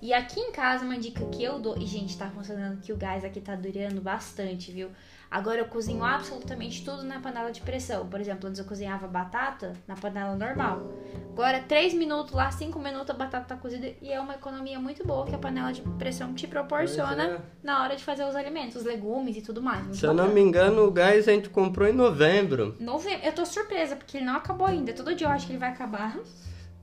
E 0.04 0.12
aqui 0.12 0.38
em 0.38 0.52
casa, 0.52 0.84
uma 0.84 0.98
dica 0.98 1.24
que 1.30 1.42
eu 1.42 1.58
dou. 1.58 1.78
E, 1.78 1.86
gente, 1.86 2.14
tá 2.18 2.28
funcionando 2.28 2.78
que 2.82 2.92
o 2.92 2.96
gás 2.96 3.24
aqui 3.24 3.40
tá 3.40 3.56
durando 3.56 4.02
bastante, 4.02 4.70
viu? 4.70 4.90
Agora 5.30 5.60
eu 5.60 5.64
cozinho 5.64 6.04
absolutamente 6.04 6.84
tudo 6.84 7.02
na 7.04 7.20
panela 7.20 7.50
de 7.50 7.62
pressão. 7.62 8.06
Por 8.06 8.20
exemplo, 8.20 8.46
antes 8.46 8.58
eu 8.58 8.66
cozinhava 8.66 9.08
batata 9.08 9.72
na 9.88 9.94
panela 9.94 10.36
normal. 10.36 10.92
Agora, 11.32 11.58
3 11.58 11.94
minutos 11.94 12.34
lá, 12.34 12.50
5 12.50 12.78
minutos 12.78 13.08
a 13.08 13.14
batata 13.14 13.46
tá 13.46 13.56
cozida. 13.56 13.94
E 14.02 14.12
é 14.12 14.20
uma 14.20 14.34
economia 14.34 14.78
muito 14.78 15.06
boa 15.06 15.24
que 15.24 15.34
a 15.34 15.38
panela 15.38 15.72
de 15.72 15.80
pressão 15.96 16.34
te 16.34 16.46
proporciona 16.46 17.24
é. 17.24 17.40
na 17.62 17.82
hora 17.82 17.96
de 17.96 18.04
fazer 18.04 18.26
os 18.26 18.36
alimentos, 18.36 18.76
os 18.76 18.84
legumes 18.84 19.38
e 19.38 19.40
tudo 19.40 19.62
mais. 19.62 19.96
Se 19.96 20.04
eu 20.04 20.12
não 20.12 20.28
me 20.28 20.42
engano, 20.42 20.84
o 20.84 20.90
gás 20.90 21.26
a 21.26 21.32
gente 21.32 21.48
comprou 21.48 21.88
em 21.88 21.94
novembro. 21.94 22.76
Novembro. 22.78 23.24
Eu 23.24 23.32
tô 23.32 23.46
surpresa, 23.46 23.96
porque 23.96 24.18
ele 24.18 24.26
não 24.26 24.36
acabou 24.36 24.66
ainda. 24.66 24.92
Todo 24.92 25.14
dia 25.14 25.26
eu 25.26 25.30
acho 25.30 25.46
que 25.46 25.52
ele 25.52 25.58
vai 25.58 25.70
acabar. 25.70 26.18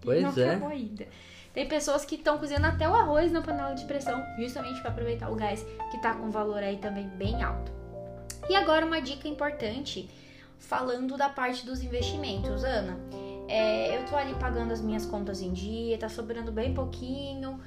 Pois 0.01 0.23
não 0.23 0.43
é. 0.43 0.49
acabou 0.49 0.69
ainda. 0.69 1.05
Tem 1.53 1.67
pessoas 1.67 2.05
que 2.05 2.15
estão 2.15 2.37
cozinhando 2.37 2.67
até 2.67 2.87
o 2.87 2.95
arroz 2.95 3.31
na 3.31 3.41
panela 3.41 3.73
de 3.73 3.85
pressão, 3.85 4.23
justamente 4.37 4.79
para 4.81 4.91
aproveitar 4.91 5.29
o 5.29 5.35
gás 5.35 5.63
que 5.89 5.97
está 5.97 6.13
com 6.13 6.31
valor 6.31 6.63
aí 6.63 6.77
também 6.77 7.07
bem 7.09 7.43
alto. 7.43 7.71
E 8.49 8.55
agora 8.55 8.85
uma 8.85 9.01
dica 9.01 9.27
importante, 9.27 10.09
falando 10.57 11.17
da 11.17 11.29
parte 11.29 11.65
dos 11.65 11.83
investimentos, 11.83 12.63
Ana. 12.63 12.97
É, 13.47 13.97
eu 13.97 14.05
tô 14.05 14.15
ali 14.15 14.33
pagando 14.35 14.71
as 14.71 14.79
minhas 14.79 15.05
contas 15.05 15.41
em 15.41 15.51
dia, 15.51 15.97
tá 15.97 16.07
sobrando 16.07 16.51
bem 16.53 16.73
pouquinho. 16.73 17.59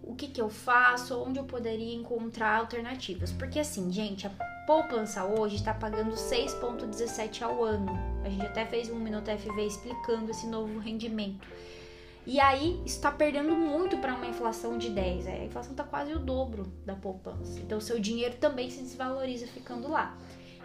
O 0.00 0.14
que 0.14 0.28
que 0.28 0.40
eu 0.40 0.48
faço? 0.48 1.20
Onde 1.20 1.40
eu 1.40 1.44
poderia 1.44 1.94
encontrar 1.94 2.58
alternativas? 2.58 3.32
Porque 3.32 3.58
assim, 3.58 3.90
gente, 3.90 4.26
a 4.26 4.30
poupança 4.64 5.24
hoje 5.24 5.56
está 5.56 5.74
pagando 5.74 6.14
6,17 6.14 7.42
ao 7.42 7.64
ano. 7.64 7.90
A 8.24 8.28
gente 8.28 8.46
até 8.46 8.64
fez 8.64 8.90
um 8.90 8.98
Minuto 8.98 9.30
FV 9.30 9.66
explicando 9.66 10.30
esse 10.30 10.46
novo 10.46 10.78
rendimento. 10.78 11.48
E 12.26 12.40
aí 12.40 12.80
está 12.86 13.10
perdendo 13.10 13.54
muito 13.54 13.98
para 13.98 14.14
uma 14.14 14.26
inflação 14.26 14.78
de 14.78 14.90
10. 14.90 15.26
É, 15.26 15.40
a 15.40 15.44
inflação 15.44 15.72
está 15.72 15.84
quase 15.84 16.12
o 16.12 16.18
dobro 16.18 16.72
da 16.84 16.94
poupança. 16.94 17.60
Então, 17.60 17.78
o 17.78 17.80
seu 17.80 18.00
dinheiro 18.00 18.36
também 18.36 18.70
se 18.70 18.80
desvaloriza 18.80 19.46
ficando 19.46 19.88
lá. 19.88 20.16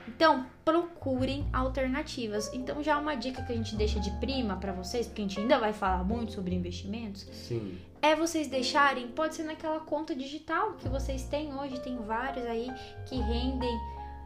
Então, 0.07 0.45
procurem 0.65 1.47
alternativas. 1.53 2.51
Então, 2.53 2.81
já 2.81 2.97
uma 2.97 3.15
dica 3.15 3.43
que 3.43 3.53
a 3.53 3.55
gente 3.55 3.75
deixa 3.75 3.99
de 3.99 4.09
prima 4.19 4.55
para 4.55 4.71
vocês, 4.71 5.05
porque 5.05 5.21
a 5.21 5.25
gente 5.25 5.39
ainda 5.39 5.59
vai 5.59 5.73
falar 5.73 6.03
muito 6.03 6.31
sobre 6.31 6.55
investimentos, 6.55 7.27
Sim. 7.31 7.77
é 8.01 8.15
vocês 8.15 8.47
deixarem, 8.47 9.07
pode 9.09 9.35
ser 9.35 9.43
naquela 9.43 9.79
conta 9.81 10.15
digital 10.15 10.73
que 10.73 10.89
vocês 10.89 11.23
têm 11.25 11.53
hoje, 11.53 11.79
tem 11.81 11.97
vários 11.97 12.45
aí 12.45 12.71
que 13.05 13.17
rendem 13.17 13.77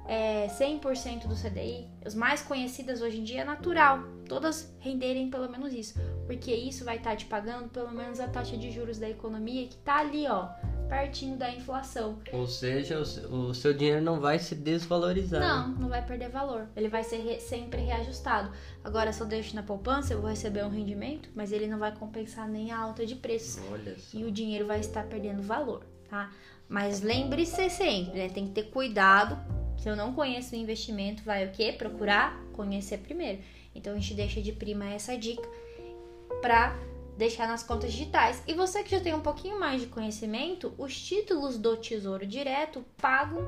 é, 0.06 0.48
100% 0.48 1.28
do 1.28 1.36
CDI, 1.36 1.88
as 2.06 2.14
mais 2.14 2.42
conhecidas 2.42 3.02
hoje 3.02 3.20
em 3.20 3.24
dia 3.24 3.42
é 3.42 3.46
natural, 3.46 4.04
todas 4.28 4.74
renderem 4.80 5.30
pelo 5.30 5.50
menos 5.50 5.74
isso, 5.74 6.00
porque 6.26 6.54
isso 6.54 6.84
vai 6.84 6.98
estar 6.98 7.12
tá 7.12 7.16
te 7.16 7.26
pagando 7.26 7.70
pelo 7.70 7.92
menos 7.92 8.20
a 8.20 8.28
taxa 8.28 8.58
de 8.58 8.72
juros 8.72 9.00
da 9.00 9.10
economia 9.10 9.66
que 9.68 9.76
está 9.76 10.00
ali, 10.00 10.28
ó, 10.28 10.50
pertinho 10.90 11.38
da 11.38 11.50
inflação. 11.50 12.20
Ou 12.32 12.46
seja, 12.46 13.00
o 13.00 13.54
seu 13.54 13.74
dinheiro 13.74 14.02
não 14.02 14.20
vai 14.20 14.38
se 14.38 14.54
desvalorizar. 14.54 15.40
Não, 15.40 15.70
não 15.70 15.90
vai 15.90 16.06
perder 16.06 16.30
valor. 16.30 16.68
Ele 16.76 16.88
vai 16.88 17.04
ser 17.04 17.18
re 17.18 17.40
sempre 17.40 17.82
reajustado. 17.82 18.52
Agora, 18.84 19.12
se 19.12 19.22
eu 19.22 19.26
deixo 19.26 19.56
na 19.56 19.64
poupança, 19.64 20.14
eu 20.14 20.22
vou 20.22 20.30
receber 20.30 20.64
um 20.64 20.70
rendimento, 20.70 21.30
mas 21.34 21.52
ele 21.52 21.68
não 21.68 21.80
vai 21.80 21.96
compensar 21.96 22.48
nem 22.48 22.72
a 22.72 22.78
alta 22.78 23.06
de 23.06 23.16
preços. 23.16 23.64
E 24.14 24.24
o 24.24 24.32
dinheiro 24.32 24.68
vai 24.68 24.80
estar 24.80 25.04
perdendo 25.06 25.42
valor, 25.42 25.84
tá? 26.10 26.30
Mas 26.70 27.02
lembre-se 27.02 27.70
sempre, 27.70 28.20
né? 28.20 28.30
Tem 28.30 28.48
que 28.48 28.54
ter 28.54 28.70
cuidado 28.70 29.63
se 29.84 29.90
eu 29.90 29.98
não 29.98 30.14
conheço 30.14 30.56
o 30.56 30.58
investimento, 30.58 31.24
vai 31.24 31.46
o 31.46 31.52
quê? 31.52 31.74
Procurar 31.74 32.42
conhecer 32.54 33.00
primeiro. 33.00 33.42
Então 33.76 33.92
a 33.92 33.98
gente 33.98 34.14
deixa 34.14 34.42
de 34.42 34.54
prima 34.54 34.86
essa 34.86 35.18
dica 35.18 35.46
para 36.42 36.74
deixar 37.18 37.50
nas 37.50 37.64
contas 37.64 37.92
digitais. 37.92 38.42
E 38.48 38.54
você 38.54 38.82
que 38.82 38.92
já 38.92 39.02
tem 39.02 39.14
um 39.14 39.20
pouquinho 39.20 39.60
mais 39.60 39.82
de 39.82 39.88
conhecimento, 39.88 40.74
os 40.78 40.98
títulos 40.98 41.58
do 41.58 41.76
Tesouro 41.76 42.26
Direto 42.26 42.86
pagam 42.96 43.42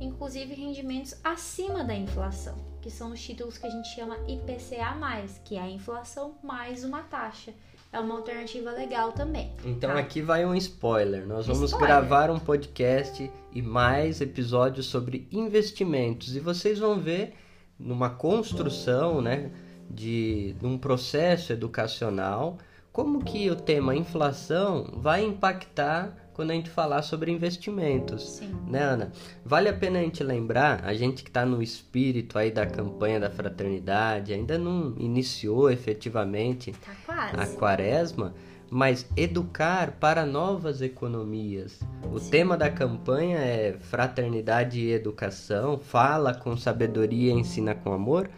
inclusive 0.00 0.54
rendimentos 0.54 1.14
acima 1.22 1.84
da 1.84 1.94
inflação, 1.94 2.56
que 2.80 2.90
são 2.90 3.12
os 3.12 3.22
títulos 3.22 3.58
que 3.58 3.66
a 3.66 3.70
gente 3.70 3.94
chama 3.94 4.16
IPCA+, 4.26 4.96
que 5.44 5.56
é 5.56 5.60
a 5.60 5.68
inflação 5.68 6.38
mais 6.42 6.84
uma 6.84 7.02
taxa 7.02 7.52
é 7.92 8.00
uma 8.00 8.14
alternativa 8.16 8.70
legal 8.70 9.12
também. 9.12 9.52
Então 9.64 9.90
tá? 9.90 9.98
aqui 9.98 10.22
vai 10.22 10.46
um 10.46 10.54
spoiler. 10.54 11.26
Nós 11.26 11.46
vamos 11.46 11.70
spoiler. 11.70 11.88
gravar 11.88 12.30
um 12.30 12.38
podcast 12.38 13.30
e 13.52 13.62
mais 13.62 14.20
episódios 14.20 14.86
sobre 14.86 15.28
investimentos 15.30 16.34
e 16.34 16.40
vocês 16.40 16.78
vão 16.78 16.98
ver 16.98 17.34
numa 17.78 18.08
construção, 18.08 19.20
né, 19.20 19.50
de 19.90 20.54
um 20.62 20.78
processo 20.78 21.52
educacional, 21.52 22.58
como 22.92 23.22
que 23.22 23.50
o 23.50 23.56
tema 23.56 23.94
inflação 23.94 24.94
vai 24.96 25.24
impactar 25.24 26.16
quando 26.34 26.50
a 26.50 26.54
gente 26.54 26.70
falar 26.70 27.02
sobre 27.02 27.30
investimentos. 27.30 28.36
Sim. 28.36 28.54
Né, 28.66 28.82
Ana? 28.82 29.12
Vale 29.44 29.68
a 29.68 29.72
pena 29.72 29.98
a 29.98 30.02
gente 30.02 30.22
lembrar, 30.22 30.84
a 30.84 30.94
gente 30.94 31.22
que 31.22 31.30
está 31.30 31.44
no 31.44 31.62
espírito 31.62 32.38
aí 32.38 32.50
da 32.50 32.66
campanha 32.66 33.20
da 33.20 33.30
fraternidade, 33.30 34.32
ainda 34.32 34.58
não 34.58 34.94
iniciou 34.98 35.70
efetivamente 35.70 36.72
tá 37.06 37.30
a 37.32 37.46
quaresma, 37.46 38.34
mas 38.70 39.06
educar 39.14 39.92
para 40.00 40.24
novas 40.24 40.80
economias. 40.80 41.80
O 42.10 42.18
Sim. 42.18 42.30
tema 42.30 42.56
da 42.56 42.70
campanha 42.70 43.38
é 43.38 43.76
fraternidade 43.78 44.80
e 44.80 44.92
educação, 44.92 45.78
fala 45.78 46.32
com 46.32 46.56
sabedoria, 46.56 47.32
ensina 47.32 47.74
com 47.74 47.92
amor. 47.92 48.30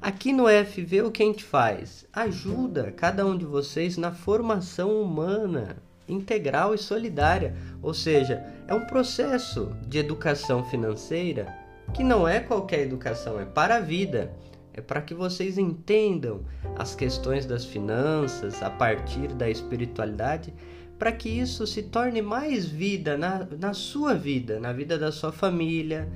Aqui 0.00 0.32
no 0.32 0.44
FV 0.44 1.02
o 1.02 1.10
que 1.10 1.22
a 1.22 1.26
gente 1.26 1.44
faz? 1.44 2.06
Ajuda 2.12 2.92
cada 2.92 3.26
um 3.26 3.36
de 3.36 3.44
vocês 3.44 3.96
na 3.96 4.12
formação 4.12 5.02
humana, 5.02 5.76
integral 6.08 6.74
e 6.74 6.78
solidária, 6.78 7.54
ou 7.82 7.94
seja, 7.94 8.44
é 8.66 8.74
um 8.74 8.86
processo 8.86 9.76
de 9.86 9.98
educação 9.98 10.64
financeira 10.64 11.46
que 11.94 12.02
não 12.02 12.26
é 12.26 12.40
qualquer 12.40 12.80
educação, 12.80 13.40
é 13.40 13.44
para 13.44 13.76
a 13.76 13.80
vida. 13.80 14.32
É 14.76 14.80
para 14.82 15.00
que 15.00 15.14
vocês 15.14 15.56
entendam 15.56 16.42
as 16.76 16.94
questões 16.94 17.46
das 17.46 17.64
finanças 17.64 18.62
a 18.62 18.68
partir 18.68 19.28
da 19.28 19.48
espiritualidade, 19.48 20.52
para 20.98 21.10
que 21.12 21.30
isso 21.30 21.66
se 21.66 21.82
torne 21.82 22.20
mais 22.20 22.66
vida 22.66 23.16
na, 23.16 23.46
na 23.58 23.72
sua 23.72 24.14
vida, 24.14 24.60
na 24.60 24.74
vida 24.74 24.98
da 24.98 25.10
sua 25.10 25.32
família, 25.32 26.06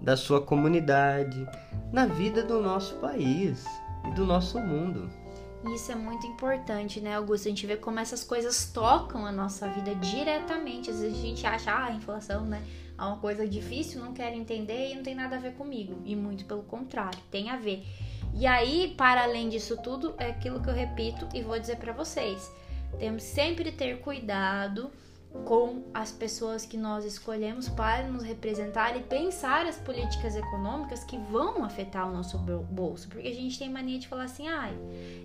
da 0.00 0.14
sua 0.14 0.42
comunidade, 0.42 1.48
na 1.90 2.04
vida 2.04 2.42
do 2.42 2.60
nosso 2.60 2.96
país 2.96 3.64
e 4.06 4.14
do 4.14 4.26
nosso 4.26 4.58
mundo. 4.58 5.21
Isso 5.64 5.92
é 5.92 5.94
muito 5.94 6.26
importante, 6.26 7.00
né, 7.00 7.14
Augusto? 7.14 7.46
A 7.46 7.50
gente 7.50 7.66
vê 7.66 7.76
como 7.76 8.00
essas 8.00 8.24
coisas 8.24 8.70
tocam 8.72 9.24
a 9.24 9.30
nossa 9.30 9.68
vida 9.68 9.94
diretamente. 9.94 10.90
Às 10.90 11.00
vezes 11.00 11.18
a 11.18 11.22
gente 11.22 11.46
acha, 11.46 11.70
ah, 11.70 11.84
a 11.84 11.92
inflação, 11.92 12.44
né? 12.44 12.62
É 12.98 13.02
uma 13.02 13.18
coisa 13.18 13.46
difícil, 13.46 14.02
não 14.02 14.12
quero 14.12 14.36
entender 14.36 14.90
e 14.90 14.94
não 14.96 15.02
tem 15.02 15.14
nada 15.14 15.36
a 15.36 15.38
ver 15.38 15.54
comigo. 15.54 16.00
E 16.04 16.16
muito 16.16 16.44
pelo 16.44 16.62
contrário, 16.64 17.18
tem 17.30 17.48
a 17.48 17.56
ver. 17.56 17.84
E 18.34 18.46
aí, 18.46 18.94
para 18.96 19.22
além 19.22 19.48
disso 19.48 19.76
tudo, 19.82 20.14
é 20.18 20.30
aquilo 20.30 20.60
que 20.60 20.68
eu 20.68 20.74
repito 20.74 21.28
e 21.34 21.42
vou 21.42 21.58
dizer 21.58 21.76
para 21.76 21.92
vocês. 21.92 22.50
Temos 22.98 23.22
sempre 23.22 23.70
ter 23.70 24.00
cuidado 24.00 24.90
com 25.44 25.84
as 25.92 26.10
pessoas 26.10 26.64
que 26.64 26.76
nós 26.76 27.04
escolhemos 27.04 27.68
para 27.68 28.06
nos 28.06 28.22
representar 28.22 28.96
e 28.96 29.02
pensar 29.02 29.66
as 29.66 29.76
políticas 29.78 30.36
econômicas 30.36 31.04
que 31.04 31.18
vão 31.18 31.64
afetar 31.64 32.08
o 32.08 32.12
nosso 32.12 32.38
bolso. 32.38 33.08
Porque 33.08 33.28
a 33.28 33.34
gente 33.34 33.58
tem 33.58 33.70
mania 33.70 33.98
de 33.98 34.08
falar 34.08 34.24
assim, 34.24 34.48
ai, 34.48 34.76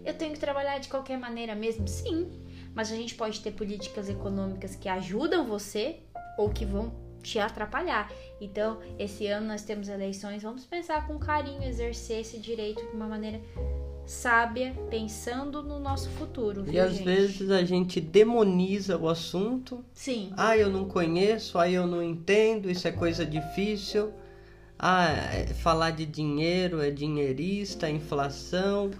eu 0.05 0.13
tenho 0.13 0.33
que 0.33 0.39
trabalhar 0.39 0.79
de 0.79 0.87
qualquer 0.87 1.17
maneira 1.17 1.55
mesmo. 1.55 1.87
Sim, 1.87 2.31
mas 2.73 2.91
a 2.91 2.95
gente 2.95 3.15
pode 3.15 3.41
ter 3.41 3.51
políticas 3.51 4.09
econômicas 4.09 4.75
que 4.75 4.87
ajudam 4.89 5.45
você 5.45 5.99
ou 6.37 6.49
que 6.49 6.65
vão 6.65 6.91
te 7.21 7.39
atrapalhar. 7.39 8.09
Então, 8.39 8.79
esse 8.97 9.27
ano 9.27 9.47
nós 9.47 9.63
temos 9.63 9.89
eleições, 9.89 10.43
vamos 10.43 10.65
pensar 10.65 11.05
com 11.07 11.19
carinho, 11.19 11.63
exercer 11.63 12.21
esse 12.21 12.39
direito 12.39 12.81
de 12.85 12.95
uma 12.95 13.07
maneira 13.07 13.41
sábia, 14.07 14.73
pensando 14.89 15.61
no 15.61 15.79
nosso 15.79 16.09
futuro. 16.11 16.63
Viu, 16.63 16.73
e 16.73 16.79
às 16.79 16.93
gente? 16.93 17.03
vezes 17.03 17.51
a 17.51 17.63
gente 17.63 17.99
demoniza 17.99 18.97
o 18.97 19.09
assunto. 19.09 19.83
Sim. 19.93 20.31
Ah, 20.37 20.57
eu 20.57 20.69
não 20.69 20.85
conheço, 20.85 21.59
ah, 21.59 21.69
eu 21.69 21.85
não 21.85 22.01
entendo, 22.01 22.71
isso 22.71 22.87
é 22.87 22.91
coisa 22.91 23.25
difícil. 23.25 24.13
Ah, 24.79 25.09
é, 25.09 25.47
falar 25.47 25.91
de 25.91 26.05
dinheiro 26.05 26.81
é 26.81 26.89
dinheirista, 26.89 27.89
inflação, 27.89 28.91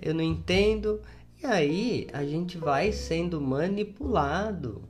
eu 0.00 0.14
não 0.14 0.24
entendo. 0.24 1.00
E 1.42 1.46
aí 1.46 2.06
a 2.12 2.24
gente 2.24 2.56
vai 2.56 2.92
sendo 2.92 3.40
manipulado 3.40 4.82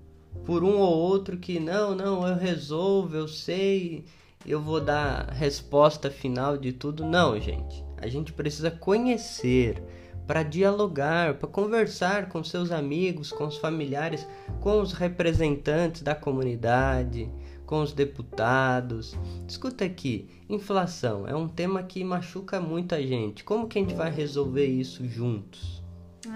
por 0.45 0.63
um 0.63 0.79
ou 0.79 0.97
outro 0.97 1.37
que 1.39 1.59
não, 1.59 1.95
não, 1.95 2.27
eu 2.27 2.37
resolvo, 2.37 3.17
eu 3.17 3.27
sei. 3.27 4.05
eu 4.47 4.61
vou 4.61 4.81
dar 4.81 5.31
resposta 5.31 6.09
final 6.09 6.57
de 6.57 6.73
tudo. 6.73 7.05
Não, 7.05 7.41
gente. 7.41 7.86
A 7.99 8.07
gente 8.09 8.33
precisa 8.33 8.71
conhecer 8.71 9.83
para 10.27 10.43
dialogar, 10.43 11.35
para 11.35 11.49
conversar 11.49 12.29
com 12.29 12.43
seus 12.43 12.71
amigos, 12.71 13.31
com 13.31 13.47
os 13.47 13.57
familiares, 13.57 14.27
com 14.61 14.81
os 14.81 14.93
representantes 14.93 16.03
da 16.03 16.15
comunidade, 16.15 17.31
com 17.65 17.81
os 17.81 17.93
deputados. 17.93 19.17
Escuta 19.47 19.85
aqui, 19.85 20.29
inflação 20.49 21.27
é 21.29 21.35
um 21.35 21.49
tema 21.49 21.83
que 21.83 22.03
machuca 22.03 22.61
muita 22.61 23.01
gente. 23.05 23.45
Como 23.45 23.69
que 23.69 23.79
a 23.79 23.83
gente 23.83 23.95
vai 23.95 24.11
resolver 24.11 24.67
isso 24.67 25.07
juntos? 25.07 25.83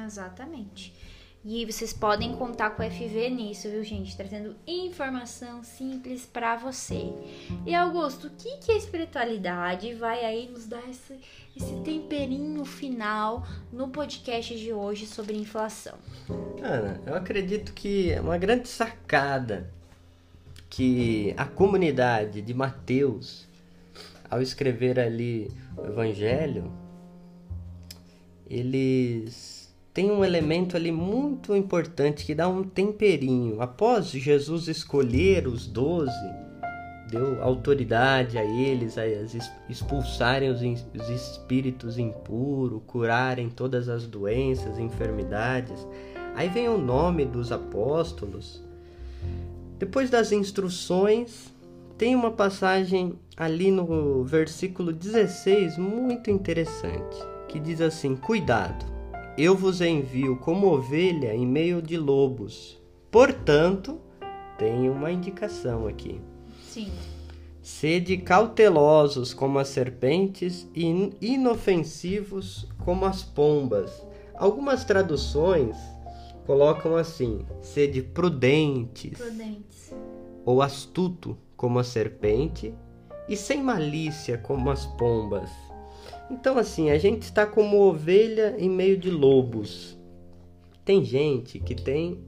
Exatamente. 0.06 0.94
E 1.42 1.64
vocês 1.64 1.90
podem 1.90 2.36
contar 2.36 2.70
com 2.70 2.82
o 2.82 2.90
FV 2.90 3.30
nisso, 3.30 3.70
viu, 3.70 3.82
gente? 3.82 4.14
Trazendo 4.14 4.54
informação 4.66 5.64
simples 5.64 6.26
para 6.26 6.56
você. 6.56 7.10
E 7.64 7.74
Augusto, 7.74 8.26
o 8.26 8.30
que, 8.30 8.58
que 8.58 8.72
a 8.72 8.76
espiritualidade 8.76 9.94
vai 9.94 10.22
aí 10.22 10.50
nos 10.50 10.66
dar 10.66 10.86
esse, 10.86 11.18
esse 11.56 11.74
temperinho 11.82 12.62
final 12.66 13.46
no 13.72 13.88
podcast 13.88 14.54
de 14.54 14.70
hoje 14.70 15.06
sobre 15.06 15.34
inflação? 15.34 15.94
Ana, 16.62 17.00
eu 17.06 17.14
acredito 17.14 17.72
que 17.72 18.12
é 18.12 18.20
uma 18.20 18.36
grande 18.36 18.68
sacada 18.68 19.70
que 20.68 21.32
a 21.38 21.46
comunidade 21.46 22.42
de 22.42 22.52
Mateus, 22.52 23.48
ao 24.30 24.42
escrever 24.42 25.00
ali 25.00 25.50
o 25.74 25.86
Evangelho, 25.86 26.70
eles 28.46 29.59
tem 29.92 30.10
um 30.10 30.24
elemento 30.24 30.76
ali 30.76 30.92
muito 30.92 31.54
importante 31.54 32.24
que 32.24 32.34
dá 32.34 32.48
um 32.48 32.62
temperinho. 32.62 33.60
Após 33.60 34.06
Jesus 34.06 34.68
escolher 34.68 35.48
os 35.48 35.66
doze, 35.66 36.12
deu 37.10 37.42
autoridade 37.42 38.38
a 38.38 38.44
eles 38.44 38.96
a 38.96 39.04
expulsarem 39.68 40.48
os, 40.48 40.62
espíritos 41.10 41.98
impuros, 41.98 42.82
curarem 42.86 43.50
todas 43.50 43.88
as 43.88 44.06
doenças, 44.06 44.78
enfermidades. 44.78 45.84
Aí 46.36 46.48
vem 46.48 46.68
o 46.68 46.78
nome 46.78 47.24
dos 47.24 47.50
apóstolos. 47.50 48.62
Depois 49.76 50.08
das 50.08 50.30
instruções, 50.30 51.52
tem 51.98 52.14
uma 52.14 52.30
passagem 52.30 53.18
ali 53.36 53.72
no 53.72 54.22
versículo 54.22 54.92
16 54.92 55.76
muito 55.78 56.30
interessante, 56.30 57.16
que 57.48 57.58
diz 57.58 57.80
assim: 57.80 58.14
Cuidado 58.14 58.99
eu 59.36 59.56
vos 59.56 59.80
envio 59.80 60.36
como 60.36 60.66
ovelha 60.66 61.34
em 61.34 61.46
meio 61.46 61.80
de 61.80 61.96
lobos. 61.96 62.80
Portanto, 63.10 64.00
tem 64.58 64.88
uma 64.90 65.10
indicação 65.10 65.86
aqui. 65.86 66.20
Sim. 66.62 66.90
Sede 67.62 68.16
cautelosos 68.18 69.32
como 69.34 69.58
as 69.58 69.68
serpentes 69.68 70.68
e 70.74 71.12
inofensivos 71.20 72.68
como 72.84 73.04
as 73.04 73.22
pombas. 73.22 74.04
Algumas 74.34 74.84
traduções 74.84 75.76
colocam 76.46 76.96
assim: 76.96 77.44
sede 77.60 78.02
prudentes, 78.02 79.18
prudentes. 79.18 79.94
ou 80.44 80.62
astuto 80.62 81.36
como 81.56 81.78
a 81.78 81.84
serpente 81.84 82.74
e 83.28 83.36
sem 83.36 83.62
malícia 83.62 84.38
como 84.38 84.70
as 84.70 84.86
pombas. 84.86 85.50
Então, 86.30 86.56
assim, 86.56 86.90
a 86.90 86.96
gente 86.96 87.22
está 87.22 87.44
como 87.44 87.80
ovelha 87.80 88.54
em 88.56 88.70
meio 88.70 88.96
de 88.96 89.10
lobos. 89.10 89.98
Tem 90.84 91.04
gente 91.04 91.58
que 91.58 91.74
tem 91.74 92.22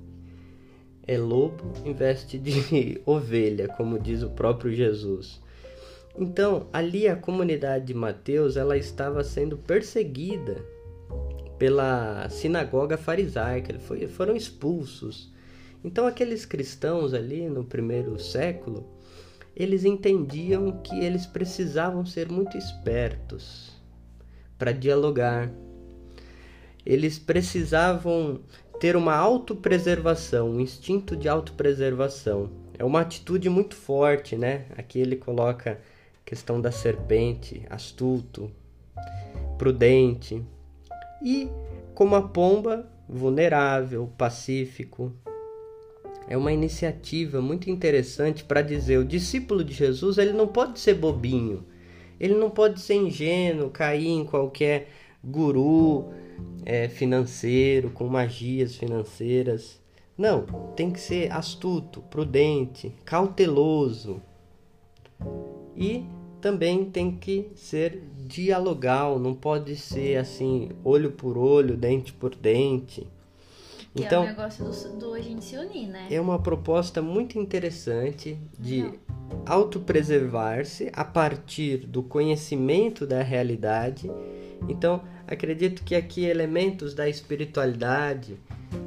é 1.06 1.16
lobo 1.16 1.72
em 1.84 1.92
veste 1.92 2.36
de 2.36 3.00
ovelha, 3.06 3.68
como 3.68 4.00
diz 4.00 4.22
o 4.22 4.30
próprio 4.30 4.72
Jesus. 4.72 5.40
Então, 6.18 6.66
ali 6.72 7.06
a 7.06 7.14
comunidade 7.14 7.86
de 7.86 7.94
Mateus, 7.94 8.56
ela 8.56 8.76
estava 8.76 9.22
sendo 9.22 9.56
perseguida 9.56 10.64
pela 11.56 12.28
sinagoga 12.28 12.96
farisaica, 12.96 13.72
eles 13.72 14.12
foram 14.12 14.34
expulsos. 14.34 15.32
Então, 15.84 16.06
aqueles 16.06 16.44
cristãos 16.44 17.14
ali 17.14 17.48
no 17.48 17.64
primeiro 17.64 18.18
século, 18.18 18.84
eles 19.54 19.84
entendiam 19.84 20.72
que 20.82 20.98
eles 20.98 21.24
precisavam 21.24 22.04
ser 22.04 22.28
muito 22.28 22.56
espertos 22.58 23.71
para 24.62 24.70
dialogar. 24.70 25.50
Eles 26.86 27.18
precisavam 27.18 28.38
ter 28.78 28.94
uma 28.94 29.12
autopreservação, 29.12 30.50
um 30.50 30.60
instinto 30.60 31.16
de 31.16 31.28
autopreservação. 31.28 32.48
É 32.78 32.84
uma 32.84 33.00
atitude 33.00 33.50
muito 33.50 33.74
forte, 33.74 34.36
né? 34.36 34.66
Aqui 34.76 35.00
ele 35.00 35.16
coloca 35.16 35.72
a 35.72 36.24
questão 36.24 36.60
da 36.60 36.70
serpente, 36.70 37.66
astuto, 37.68 38.52
prudente. 39.58 40.40
E 41.20 41.48
como 41.92 42.14
a 42.14 42.22
pomba, 42.22 42.88
vulnerável, 43.08 44.12
pacífico. 44.16 45.12
É 46.28 46.36
uma 46.36 46.52
iniciativa 46.52 47.42
muito 47.42 47.68
interessante 47.68 48.44
para 48.44 48.62
dizer 48.62 48.98
o 48.98 49.04
discípulo 49.04 49.64
de 49.64 49.74
Jesus, 49.74 50.18
ele 50.18 50.32
não 50.32 50.46
pode 50.46 50.78
ser 50.78 50.94
bobinho. 50.94 51.66
Ele 52.22 52.36
não 52.36 52.48
pode 52.48 52.80
ser 52.80 52.94
ingênuo, 52.94 53.68
cair 53.68 54.06
em 54.06 54.24
qualquer 54.24 54.88
guru 55.24 56.12
é, 56.64 56.88
financeiro, 56.88 57.90
com 57.90 58.06
magias 58.06 58.76
financeiras. 58.76 59.80
Não, 60.16 60.42
tem 60.76 60.88
que 60.88 61.00
ser 61.00 61.32
astuto, 61.32 62.00
prudente, 62.02 62.94
cauteloso. 63.04 64.22
E 65.76 66.04
também 66.40 66.84
tem 66.84 67.10
que 67.10 67.50
ser 67.56 68.00
dialogal, 68.18 69.18
não 69.18 69.34
pode 69.34 69.74
ser 69.74 70.16
assim, 70.16 70.70
olho 70.84 71.10
por 71.10 71.36
olho, 71.36 71.76
dente 71.76 72.12
por 72.12 72.36
dente. 72.36 73.04
Que 73.94 74.04
então, 74.04 74.22
é 74.22 74.26
o 74.26 74.28
negócio 74.28 74.64
do, 74.64 74.98
do 74.98 75.14
a 75.14 75.20
gente 75.20 75.44
se 75.44 75.56
unir, 75.56 75.86
né? 75.86 76.06
É 76.10 76.18
uma 76.18 76.38
proposta 76.38 77.02
muito 77.02 77.38
interessante 77.38 78.38
de 78.58 78.98
autopreservar-se 79.44 80.90
a 80.94 81.04
partir 81.04 81.86
do 81.86 82.02
conhecimento 82.02 83.06
da 83.06 83.22
realidade. 83.22 84.10
Então, 84.66 85.02
acredito 85.26 85.84
que 85.84 85.94
aqui 85.94 86.24
elementos 86.24 86.94
da 86.94 87.06
espiritualidade, 87.06 88.38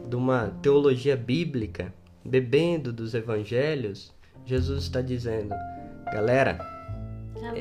de 0.08 0.16
uma 0.16 0.50
teologia 0.62 1.16
bíblica, 1.16 1.94
bebendo 2.24 2.92
dos 2.92 3.14
evangelhos, 3.14 4.12
Jesus 4.44 4.84
está 4.84 5.02
dizendo: 5.02 5.54
galera, 6.12 6.56
tá 6.56 7.54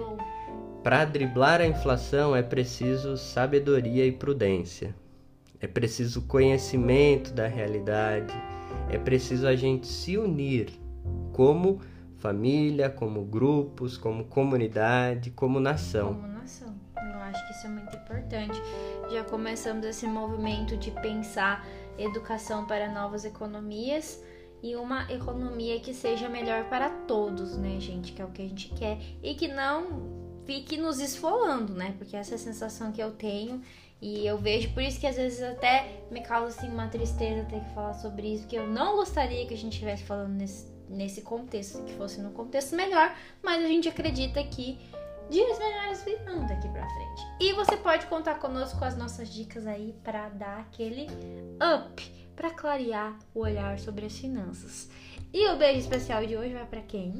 para 0.83 1.05
driblar 1.05 1.61
a 1.61 1.67
inflação 1.67 2.37
é 2.37 2.43
preciso 2.43 3.17
sabedoria 3.17 4.07
e 4.07 4.13
prudência. 4.13 4.95
É 5.65 5.67
preciso 5.67 6.21
conhecimento 6.21 7.33
da 7.33 7.47
realidade. 7.47 8.35
É 8.91 8.99
preciso 8.99 9.47
a 9.47 9.57
gente 9.57 9.87
se 9.87 10.19
unir 10.19 10.69
como 11.33 11.81
família, 12.19 12.91
como 12.91 13.25
grupos, 13.25 13.97
como 13.97 14.25
comunidade, 14.25 15.31
como 15.31 15.59
nação. 15.59 16.17
Como 16.17 16.29
nação. 16.29 16.75
Eu 16.95 17.19
acho 17.19 17.47
que 17.47 17.55
isso 17.55 17.67
é 17.67 17.71
muito 17.71 17.97
importante. 17.97 18.61
Já 19.11 19.25
começamos 19.25 19.87
esse 19.87 20.07
movimento 20.07 20.77
de 20.77 20.91
pensar 20.91 21.67
educação 21.97 22.67
para 22.67 22.93
novas 22.93 23.25
economias 23.25 24.23
e 24.63 24.77
uma 24.77 25.11
economia 25.11 25.81
que 25.81 25.95
seja 25.95 26.29
melhor 26.29 26.65
para 26.65 26.91
todos, 26.91 27.57
né, 27.57 27.81
gente? 27.81 28.13
Que 28.13 28.21
é 28.21 28.25
o 28.27 28.29
que 28.29 28.43
a 28.43 28.47
gente 28.47 28.69
quer 28.75 28.99
e 29.23 29.35
que 29.35 29.49
não 29.49 30.24
fique 30.45 30.77
nos 30.77 31.01
esfolando, 31.01 31.75
né? 31.75 31.95
Porque 31.99 32.17
essa 32.17 32.33
é 32.33 32.37
a 32.37 32.39
sensação 32.39 32.93
que 32.93 33.03
eu 33.03 33.13
tenho 33.13 33.63
e 34.01 34.27
eu 34.27 34.37
vejo, 34.39 34.73
por 34.75 34.83
isso 34.83 35.01
que 35.01 35.07
às 35.07 35.17
vezes 35.17 35.43
até 35.43 36.03
me 36.11 36.21
causa 36.21 36.57
assim 36.59 36.69
uma 36.69 36.89
tristeza 36.89 37.47
ter 37.49 37.61
que 37.61 37.75
falar 37.75 37.95
sobre 37.95 38.35
isso, 38.35 38.47
que 38.47 38.57
eu 38.57 38.67
não 38.67 38.97
gostaria 38.97 39.47
que 39.47 39.55
a 39.55 39.57
gente 39.57 39.73
estivesse 39.73 40.05
falando 40.05 40.35
nesse 40.35 40.75
nesse 40.89 41.23
contexto, 41.23 41.83
que 41.83 41.93
fosse 41.95 42.21
num 42.21 42.33
contexto 42.33 42.75
melhor, 42.75 43.15
mas 43.43 43.65
a 43.65 43.69
gente 43.69 43.89
acredita 43.89 44.43
que 44.45 44.79
dias 45.31 45.59
melhores 45.59 46.03
virão 46.05 46.47
daqui 46.47 46.69
pra 46.69 46.89
frente. 46.89 47.23
E 47.41 47.53
você 47.53 47.77
pode 47.77 48.07
contar 48.07 48.39
conosco 48.39 48.79
com 48.79 48.85
as 48.85 48.97
nossas 48.97 49.33
dicas 49.33 49.67
aí 49.67 49.95
para 50.05 50.29
dar 50.29 50.59
aquele 50.61 51.07
up, 51.77 52.31
para 52.37 52.51
clarear 52.51 53.19
o 53.35 53.41
olhar 53.41 53.79
sobre 53.79 54.07
as 54.07 54.17
finanças. 54.17 54.89
E 55.33 55.49
o 55.49 55.57
beijo 55.57 55.81
especial 55.81 56.25
de 56.27 56.37
hoje 56.37 56.53
vai 56.53 56.67
para 56.67 56.83
quem? 56.83 57.19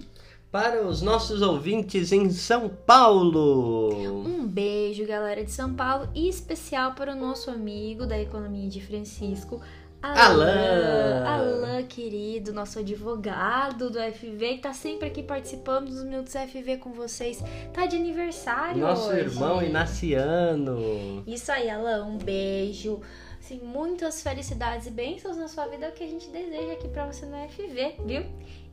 Para 0.55 0.87
os 0.87 1.03
nossos 1.03 1.43
ouvintes 1.43 2.13
em 2.13 2.31
São 2.31 2.69
Paulo. 2.69 3.93
Um 4.25 4.47
beijo, 4.47 5.05
galera 5.05 5.45
de 5.45 5.51
São 5.51 5.75
Paulo, 5.75 6.09
e 6.15 6.29
especial 6.29 6.93
para 6.93 7.13
o 7.13 7.17
nosso 7.17 7.51
amigo 7.51 8.07
da 8.07 8.17
economia 8.17 8.69
de 8.69 8.81
Francisco, 8.81 9.61
Alan. 10.01 11.25
Alan, 11.27 11.83
querido, 11.83 12.53
nosso 12.53 12.79
advogado 12.79 13.91
do 13.91 13.99
FV, 13.99 14.55
que 14.55 14.59
tá 14.59 14.73
sempre 14.73 15.09
aqui 15.09 15.25
participando 15.25 15.89
dos 15.89 16.05
Minutos 16.05 16.35
FV 16.35 16.77
com 16.77 16.93
vocês. 16.93 17.43
Tá 17.73 17.87
de 17.87 17.97
aniversário 17.97 18.81
Nosso 18.81 19.09
hoje. 19.09 19.21
irmão 19.23 19.61
Inaciano. 19.61 21.25
Isso 21.27 21.51
aí, 21.51 21.69
Alan, 21.69 22.05
um 22.05 22.17
beijo. 22.17 23.01
Sim, 23.47 23.61
muitas 23.63 24.23
felicidades 24.23 24.87
e 24.87 24.91
bênçãos 24.91 25.37
na 25.37 25.49
sua 25.49 25.67
vida 25.67 25.85
é 25.85 25.89
o 25.91 25.93
que 25.93 26.03
a 26.03 26.07
gente 26.07 26.31
deseja 26.31 26.73
aqui 26.73 26.89
para 26.89 27.05
você 27.05 27.27
no 27.27 27.37
FV, 27.51 27.97
viu? 28.07 28.25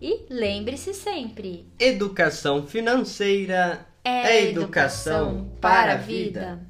E 0.01 0.26
lembre-se 0.30 0.93
sempre: 0.93 1.69
educação 1.78 2.65
financeira 2.65 3.86
é, 4.01 4.45
educação 4.45 5.51
para 5.59 5.93
a 5.93 5.97
vida. 5.97 6.65